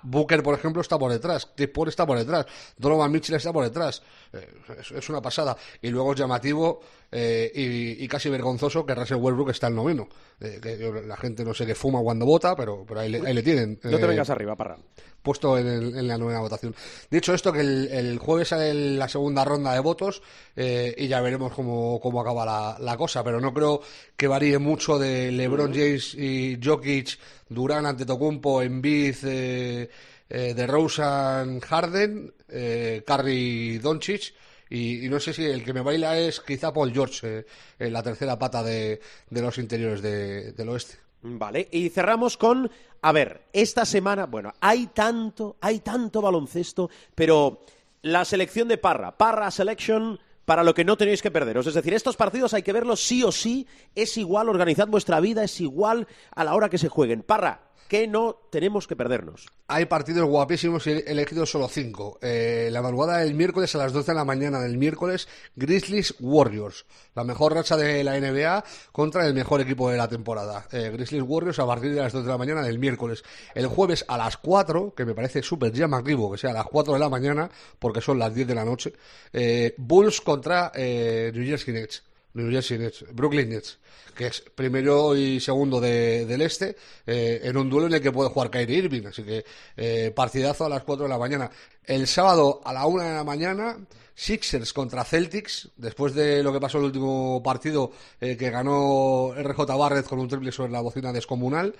[0.04, 1.48] Booker, por ejemplo, está por detrás.
[1.56, 2.46] Chris Paul está por detrás.
[2.78, 4.02] Donovan Mitchell está por detrás.
[4.32, 4.48] Eh,
[4.96, 5.56] es, una pasada.
[5.82, 6.82] Y luego es llamativo
[7.12, 10.08] eh, y, y, casi vergonzoso que Russell Westbrook está el noveno.
[10.40, 13.34] Eh, que la gente no sé qué fuma cuando vota, pero, pero ahí, le, ahí
[13.34, 13.80] le tienen.
[13.84, 14.78] No te Eh, vengas arriba, Parra.
[15.22, 16.76] puesto en, el- en la novena votación.
[17.10, 20.22] Dicho esto, que el, el jueves sale la segunda ronda de votos
[20.56, 23.82] eh, y ya veremos cómo, cómo acaba la, la cosa, pero no creo
[24.18, 27.18] que varíe mucho de LeBron James y Jokic,
[27.54, 29.90] Durán, Antetokounmpo, Embiid, eh,
[30.30, 34.34] eh, de Rosen, Harden, eh, Curry, Doncic.
[34.70, 37.46] Y, no sé si el que me baila es quizá Paul George, eh,
[37.78, 39.00] en la tercera pata de,
[39.30, 40.96] de los interiores de- del oeste.
[41.22, 42.70] Vale, y cerramos con,
[43.02, 47.62] a ver, esta semana, bueno, hay tanto, hay tanto baloncesto, pero
[48.02, 51.68] la selección de Parra, Parra Selection, para lo que no tenéis que perderos.
[51.68, 55.44] Es decir, estos partidos hay que verlos sí o sí, es igual, organizad vuestra vida,
[55.44, 57.24] es igual a la hora que se jueguen.
[57.24, 59.46] Parra, ¿qué no tenemos que perdernos?
[59.68, 62.18] Hay partidos guapísimos y he elegido solo cinco.
[62.24, 66.88] Eh, la madrugada del miércoles a las 12 de la mañana del miércoles, Grizzlies Warriors.
[67.14, 70.66] La mejor racha de la NBA contra el mejor equipo de la temporada.
[70.72, 73.24] Eh, Grizzlies Warriors a partir de las 12 de la mañana del miércoles.
[73.54, 76.94] El jueves a las 4, que me parece súper llamativo que sea a las 4
[76.94, 78.94] de la mañana, porque son las 10 de la noche,
[79.32, 82.02] eh, Bulls contra New Jersey Nets.
[82.34, 83.78] New Jersey Nets, Brooklyn Nets,
[84.16, 86.76] que es primero y segundo de- del este,
[87.06, 89.06] eh, en un duelo en el que puede jugar Kyrie Irving.
[89.08, 89.44] Así que
[89.78, 91.50] eh, partidazo a las 4 de la mañana.
[91.84, 93.78] El sábado a la 1 de la mañana,
[94.16, 99.66] Sixers contra Celtics, después de lo que pasó el último partido eh, que ganó RJ
[99.78, 101.76] Barrett con un triple sobre la bocina descomunal.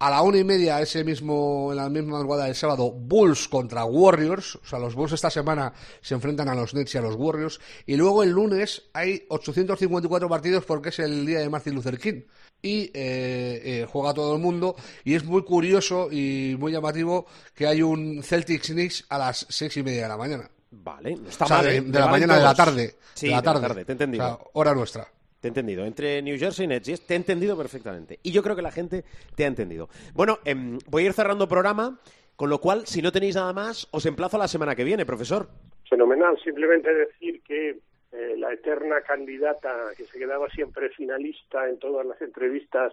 [0.00, 3.84] A la una y media, ese mismo, en la misma madrugada del sábado, Bulls contra
[3.84, 4.54] Warriors.
[4.56, 7.60] O sea, los Bulls esta semana se enfrentan a los Nets y a los Warriors.
[7.84, 12.22] Y luego el lunes hay 854 partidos porque es el día de Martin Luther King.
[12.62, 14.76] Y eh, eh, juega todo el mundo.
[15.02, 19.76] Y es muy curioso y muy llamativo que hay un Celtics Knicks a las seis
[19.76, 20.48] y media de la mañana.
[20.70, 21.80] Vale, está o sea, mal, de, ¿eh?
[21.80, 22.96] de la mañana de la tarde.
[23.14, 23.84] Sí, de la tarde.
[23.84, 24.24] te he entendido.
[24.24, 25.08] O sea, hora nuestra.
[25.40, 25.84] Te he entendido.
[25.84, 28.18] Entre New Jersey y Nets, te he entendido perfectamente.
[28.22, 29.04] Y yo creo que la gente
[29.36, 29.88] te ha entendido.
[30.14, 31.98] Bueno, em, voy a ir cerrando programa,
[32.34, 35.06] con lo cual, si no tenéis nada más, os emplazo a la semana que viene,
[35.06, 35.48] profesor.
[35.88, 36.38] Fenomenal.
[36.42, 37.78] Simplemente decir que
[38.12, 42.92] eh, la eterna candidata que se quedaba siempre finalista en todas las entrevistas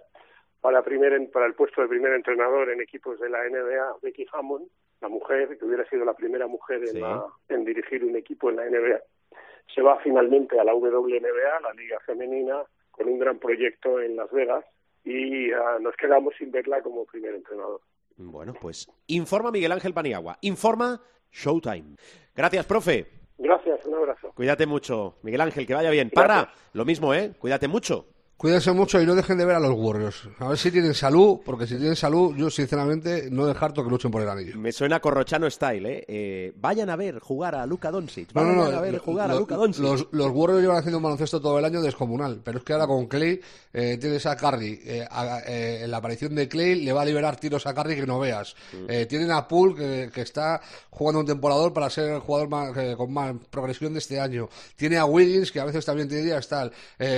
[0.62, 4.68] para, primer, para el puesto de primer entrenador en equipos de la NBA, Becky Hammond,
[5.02, 7.00] la mujer, que hubiera sido la primera mujer en, Sí.
[7.00, 9.00] la- en dirigir un equipo en la NBA,
[9.74, 14.32] se va finalmente a la WNBA, la Liga Femenina, con un gran proyecto en Las
[14.32, 14.66] Vegas
[15.03, 17.82] y ah, nos quedamos sin verla como primer entrenador.
[18.18, 20.38] Bueno, pues informa Miguel Ángel Paniagua.
[20.41, 21.01] Informa
[21.32, 21.97] Showtime.
[22.36, 23.05] Gracias, profe.
[23.38, 24.32] Gracias, un abrazo.
[24.34, 25.16] Cuídate mucho.
[25.22, 26.09] Miguel Ángel, que vaya bien.
[26.09, 27.34] Parra, lo mismo, ¿eh?
[27.38, 28.05] Cuídate mucho.
[28.38, 30.27] Cuídense mucho y no dejen de ver a los Warriors.
[30.39, 34.11] A ver si tienen salud, porque si tienen salud, yo sinceramente no descarto que luchen
[34.11, 34.57] por el anillo.
[34.57, 36.05] Me suena Corrochano style, ¿eh?
[36.07, 38.33] Eh, Vayan a ver jugar a Luka Doncic.
[38.33, 38.77] Vayan no, no.
[38.77, 39.81] a ver lo- jugar a Luka Doncic.
[39.81, 42.88] Los, los Warriors llevan haciendo un baloncesto todo el año descomunal, pero es que ahora
[42.88, 43.39] con Clay
[43.73, 44.81] eh, tienes a Curry.
[44.83, 47.95] eh, a- eh, en la aparición de Clay le va a liberar tiros a Curry
[47.95, 48.53] que no veas.
[48.73, 48.86] Mm.
[48.89, 50.59] Eh, tienen a Poole que, que está
[50.89, 54.49] jugando un temporador para ser el jugador más, con más progresión de este año.
[54.75, 56.71] Tiene a Wiggins que a veces también tiene días tal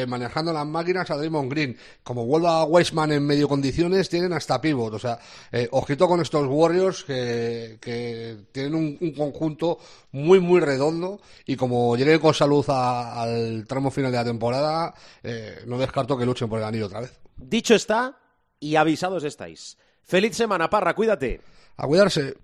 [0.07, 1.77] manejando las máquinas a Draymond Green.
[2.03, 4.93] Como vuelva a Weissman en medio condiciones, tienen hasta pivot.
[4.93, 5.19] O sea,
[5.51, 9.79] eh, ojito con estos Warriors que, que tienen un, un conjunto
[10.11, 11.19] muy, muy redondo.
[11.45, 14.93] Y como llegue con salud a- al tramo final de la temporada,
[15.23, 17.19] eh, no descarto que luchen por el anillo otra vez.
[17.35, 18.17] Dicho está,
[18.59, 19.77] y avisados estáis.
[20.03, 21.41] Feliz semana, Parra, cuídate.
[21.75, 22.35] A cuidarse.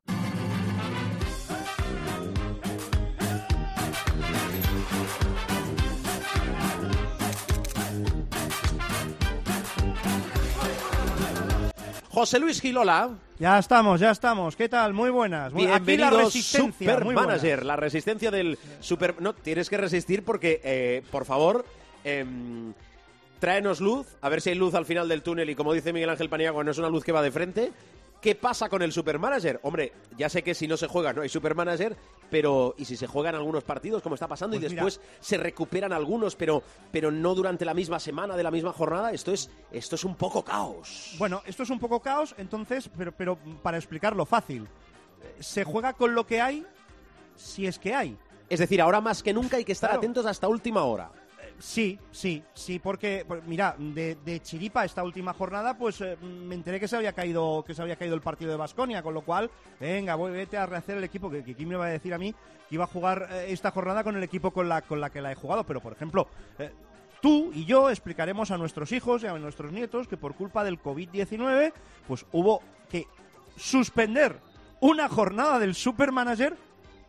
[12.23, 14.55] José Luis Gilola, Ya estamos, ya estamos.
[14.55, 14.93] ¿Qué tal?
[14.93, 15.51] Muy buenas.
[15.51, 16.71] Muy- Aquí la resistencia.
[16.93, 17.13] Super muy.
[17.13, 19.21] Manager, la resistencia del Super...
[19.21, 21.65] No, tienes que resistir porque, eh, por favor,
[22.05, 22.71] em,
[23.39, 26.11] tráenos luz, a ver si hay luz al final del túnel y como dice Miguel
[26.11, 27.73] Ángel Paniagua, no es una luz que va de frente.
[28.23, 29.59] ¿Qué pasa con el Supermanager?
[29.63, 31.93] Hombre, ya sé que si no se juega no hay Supermanager,
[32.31, 34.85] pero ¿y si se juegan algunos partidos como está pasando Pues y mira.
[34.85, 39.11] después se recuperan algunos, pero, pero no durante la misma semana de la misma jornada?
[39.11, 41.15] Esto es, esto es un poco caos.
[41.19, 44.69] Bueno, esto es un poco caos, entonces, pero, pero para explicarlo fácil.
[45.41, 46.65] Se juega con lo que hay,
[47.35, 48.17] si es que hay.
[48.49, 49.99] Es decir, ahora más que nunca hay que estar Claro.
[49.99, 51.11] atentos hasta última hora.
[51.59, 56.87] Sí, sí, sí, porque mira, de, chiripa esta última jornada, pues eh, me enteré que
[56.87, 59.49] se había caído, que se había caído el partido de Basconia, con lo cual,
[59.79, 62.33] venga, voy vete a rehacer el equipo, que, que me va a decir a mí
[62.67, 65.21] que iba a jugar eh, esta jornada con el equipo con la con la que
[65.21, 66.27] la he jugado, pero por ejemplo,
[66.59, 66.71] eh,
[67.21, 70.81] tú y yo explicaremos a nuestros hijos y a nuestros nietos que por culpa del
[70.81, 71.71] COVID-19,
[72.07, 73.07] pues hubo que
[73.55, 74.37] suspender
[74.81, 76.57] una jornada del Supermanager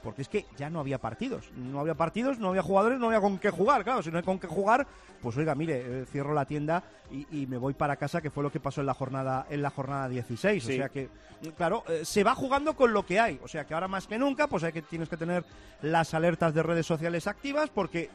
[0.04, 1.50] porque es que ya no había partidos.
[1.56, 3.82] No había partidos, no había jugadores, no había con qué jugar.
[3.82, 4.86] Claro, si no hay con qué jugar,
[5.22, 8.42] pues oiga, mire, eh, cierro la tienda y, y me voy para casa, que fue
[8.42, 10.62] lo que pasó en la jornada, en la jornada 16.
[10.62, 10.72] Sí.
[10.72, 11.08] O sea que,
[11.56, 13.40] claro, eh, se va jugando con lo que hay.
[13.42, 15.42] O sea que ahora más que nunca, pues hay que, tienes que tener
[15.80, 18.10] las alertas de redes sociales activas, porque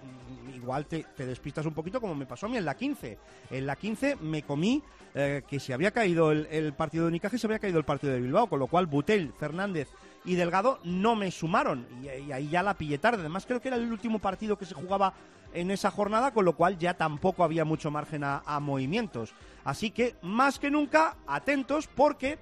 [0.51, 3.17] mm, igual te, te despistas un poquito como me pasó a mí en la 15.
[3.49, 4.83] En la 15 me comí
[5.15, 7.85] eh, que se había caído el, el partido de Unicaja y se había caído el
[7.85, 9.89] partido de Bilbao, con lo cual Butel, Fernández
[10.25, 13.21] y Delgado no me sumaron y, ahí ya la pillé tarde.
[13.21, 15.13] Además creo que era el último partido que se jugaba
[15.53, 19.33] en esa jornada, con lo cual ya tampoco había mucho margen a, a movimientos.
[19.63, 22.37] Así que más que nunca atentos porque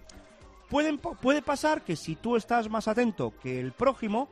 [0.70, 4.30] pueden, puede pasar que si tú estás más atento que el prójimo,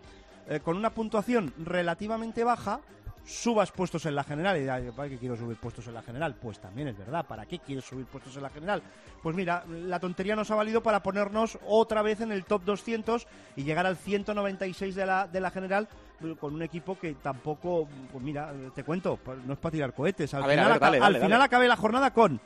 [0.47, 2.81] eh, con una puntuación relativamente baja,
[3.25, 4.57] subas puestos en la general.
[4.57, 6.35] Y dirás, ¿para qué quiero subir puestos en la general?
[6.41, 8.81] Pues también es verdad, ¿para qué quieres subir puestos en la general?
[9.23, 13.25] Pues mira, la tontería nos ha valido para ponernos otra vez en el top 200
[13.55, 15.87] y llegar al 196 de la, de la general
[16.23, 20.33] eh, con un equipo que tampoco, pues mira, te cuento, no es para tirar cohetes.
[20.35, 22.39] Al A final, ver, dale, aca- dale, al final acabé la jornada con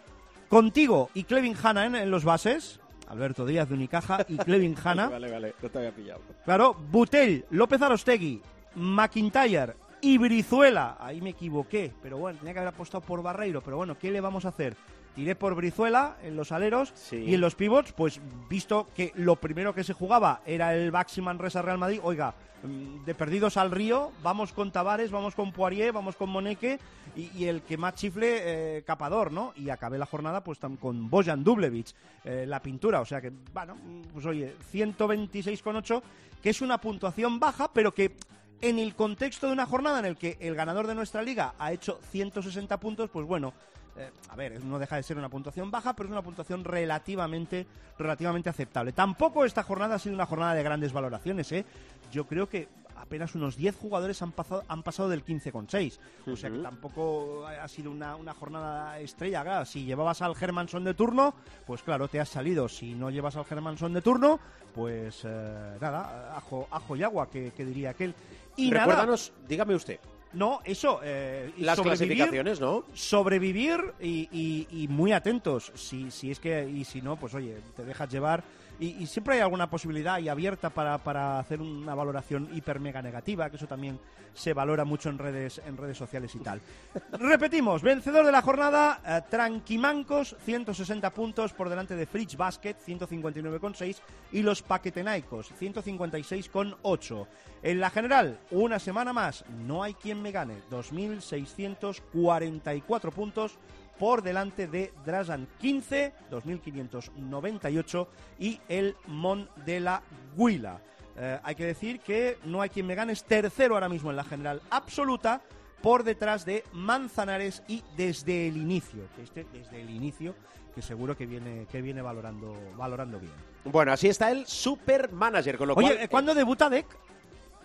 [0.47, 2.79] contigo y Clevin Hanna en, en los bases.
[3.09, 5.09] Alberto Díaz de Unicaja y Clevin Hanna.
[5.09, 6.21] Vale, vale, no te había pillado.
[6.45, 8.39] Claro, Butel, López Arostegui,
[8.75, 10.97] McIntyre y Brizuela.
[10.99, 13.61] Ahí me equivoqué, pero bueno, tenía que haber apostado por Barreiro.
[13.61, 14.75] Pero bueno, ¿qué le vamos a hacer?
[15.15, 17.17] Tiré por Brizuela en los aleros Sí.
[17.17, 21.21] y en los pivots, pues visto que lo primero que se jugaba era el Baxi
[21.21, 25.91] Manresa Real Madrid, oiga, mm, de perdidos al río, vamos con Tavares, vamos con Poirier,
[25.91, 26.79] vamos con Moneque
[27.17, 29.51] y, y el que más chifle, eh, Capador, ¿no?
[29.57, 31.93] Y acabé la jornada pues con Bojan Dublevich,
[32.23, 33.75] eh, la pintura, o sea que, bueno,
[34.13, 36.01] pues oye, 126,8,
[36.41, 38.15] que es una puntuación baja, pero que
[38.61, 41.71] en el contexto de una jornada en el que el ganador de nuestra liga ha
[41.71, 43.53] hecho 160 puntos, pues bueno,
[43.97, 47.65] eh, a ver, no deja de ser una puntuación baja, pero es una puntuación relativamente,
[47.97, 48.93] relativamente aceptable.
[48.93, 51.65] Tampoco esta jornada ha sido una jornada de grandes valoraciones, ¿eh?
[52.11, 55.99] Yo creo que apenas unos 10 jugadores han pasado, han pasado del 15,6.
[56.27, 59.41] O sea que tampoco ha sido una, una jornada estrella.
[59.41, 61.33] Claro, si llevabas al Germanson de turno,
[61.65, 62.69] pues claro, te has salido.
[62.69, 64.39] Si no llevas al Germanson de turno,
[64.73, 68.13] pues eh, nada, ajo, ajo y agua, que, que diría aquel.
[68.55, 69.99] Y nada, Recuérdanos, dígame usted,
[70.33, 72.85] no, eso, eh, las clasificaciones, ¿no?
[72.93, 75.71] sobrevivir y, y- y muy atentos.
[75.75, 78.43] Si, si es que, y si no, pues oye, te dejas llevar.
[78.79, 83.01] Y, y siempre hay alguna posibilidad ahí abierta para, para hacer una valoración hiper mega
[83.01, 83.99] negativa, que eso también
[84.33, 86.61] se valora mucho en redes, en redes sociales y tal.
[87.11, 93.97] Repetimos, vencedor de la jornada, eh, Tranquimancos, 160 puntos por delante de Fridge Basket, 159,6,
[94.31, 97.27] y los Paquetenaicos, 156,8.
[97.61, 103.57] En la general, una semana más, no hay quien me gane, 2.644 puntos
[103.99, 108.07] por delante de Drasan 15, 2.598
[108.39, 110.01] y el Mon de la
[110.35, 110.79] Huila.
[111.17, 114.15] Eh, hay que decir que no hay quien me gane, es tercero ahora mismo en
[114.15, 115.41] la general absoluta,
[115.81, 120.33] por detrás de Manzanares y desde el inicio, que este desde el inicio,
[120.73, 123.33] que seguro que viene, que viene valorando, valorando bien.
[123.65, 126.03] Bueno, así está el super manager, con lo Oye, cual...
[126.03, 126.85] eh, ¿cuándo debuta Deck?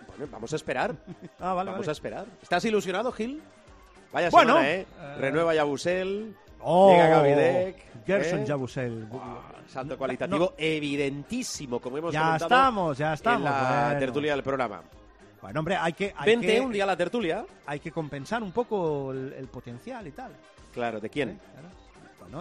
[0.08, 0.94] Bueno, vamos a esperar.
[1.40, 1.90] Ah, vale, vamos vale.
[1.90, 2.26] a esperar.
[2.42, 3.42] ¿Estás ilusionado, Gil?
[4.14, 4.80] Vaya Bueno, semana, ¿eh?
[4.80, 6.34] eh, Renueva Yabusel,
[6.66, 7.76] Oh, llega Gavidec...
[8.06, 8.44] Gerson ¿eh?
[8.46, 9.06] Jabusel.
[9.14, 13.38] Ah, salto cualitativo evidentísimo, como hemos Ya comentado estamos, ya estamos.
[13.38, 13.98] en la bueno.
[14.00, 14.82] tertulia del programa.
[15.42, 17.44] Bueno, hombre, hay que, hay Vente que, un día a la tertulia.
[17.66, 20.32] hay que compensar un poco el, el potencial y tal.
[20.72, 21.30] Claro, ¿de quién?
[21.30, 21.38] ¿eh?
[21.52, 21.68] Claro.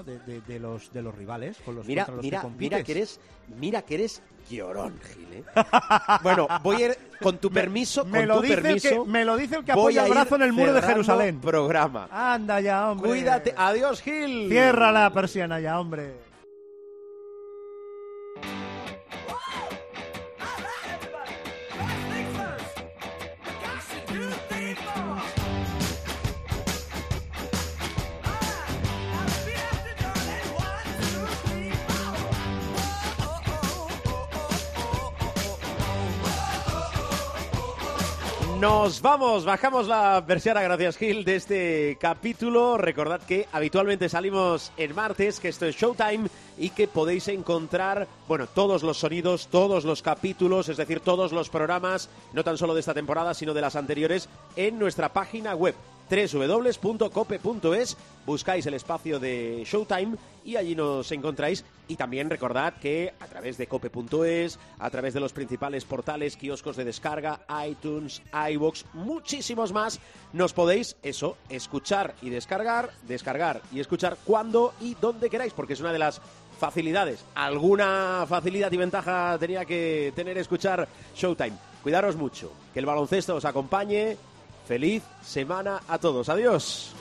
[0.01, 2.83] De, de- de los, de los rivales con los, Mira, los mira, que mira compites.
[2.85, 3.19] que eres,
[3.59, 5.27] mira que eres llorón, Gil.
[5.33, 5.43] ¿eh?
[6.23, 9.23] bueno, voy a ir, con tu permiso, me con lo tu dice el que- me
[9.25, 11.39] lo dice el que apoya el brazo en el muro de Jerusalén.
[11.39, 12.07] Programa.
[12.09, 13.09] Anda ya, hombre.
[13.09, 14.47] Cuídate, adiós, Gil.
[14.49, 16.32] Cierra la persiana ya, hombre.
[38.63, 42.77] Nos vamos, bajamos la persiana, gracias Gil, de este capítulo.
[42.77, 48.47] Recordad que habitualmente salimos el martes, que esto es Showtime y que podéis encontrar, bueno,
[48.47, 52.79] todos los sonidos, todos los capítulos, es decir, todos los programas, no tan solo de
[52.79, 55.75] esta temporada, sino de las anteriores, en nuestra página web
[56.13, 61.65] www.cope.es, buscáis el espacio de Showtime y allí nos encontráis.
[61.87, 66.77] Y también recordad que a través de cope.es, a través de los principales portales, kioscos
[66.77, 69.99] de descarga, iTunes, iBox, muchísimos más,
[70.31, 75.81] nos podéis, eso, escuchar y descargar, descargar y escuchar cuando y donde queráis, porque es
[75.81, 76.21] una de las
[76.59, 77.25] facilidades.
[77.35, 81.57] Alguna facilidad y ventaja tenía que tener escuchar Showtime.
[81.81, 82.51] Cuidaros mucho.
[82.73, 84.15] Que el baloncesto os acompañe.
[84.65, 86.29] Feliz semana a todos.
[86.29, 86.93] Adiós.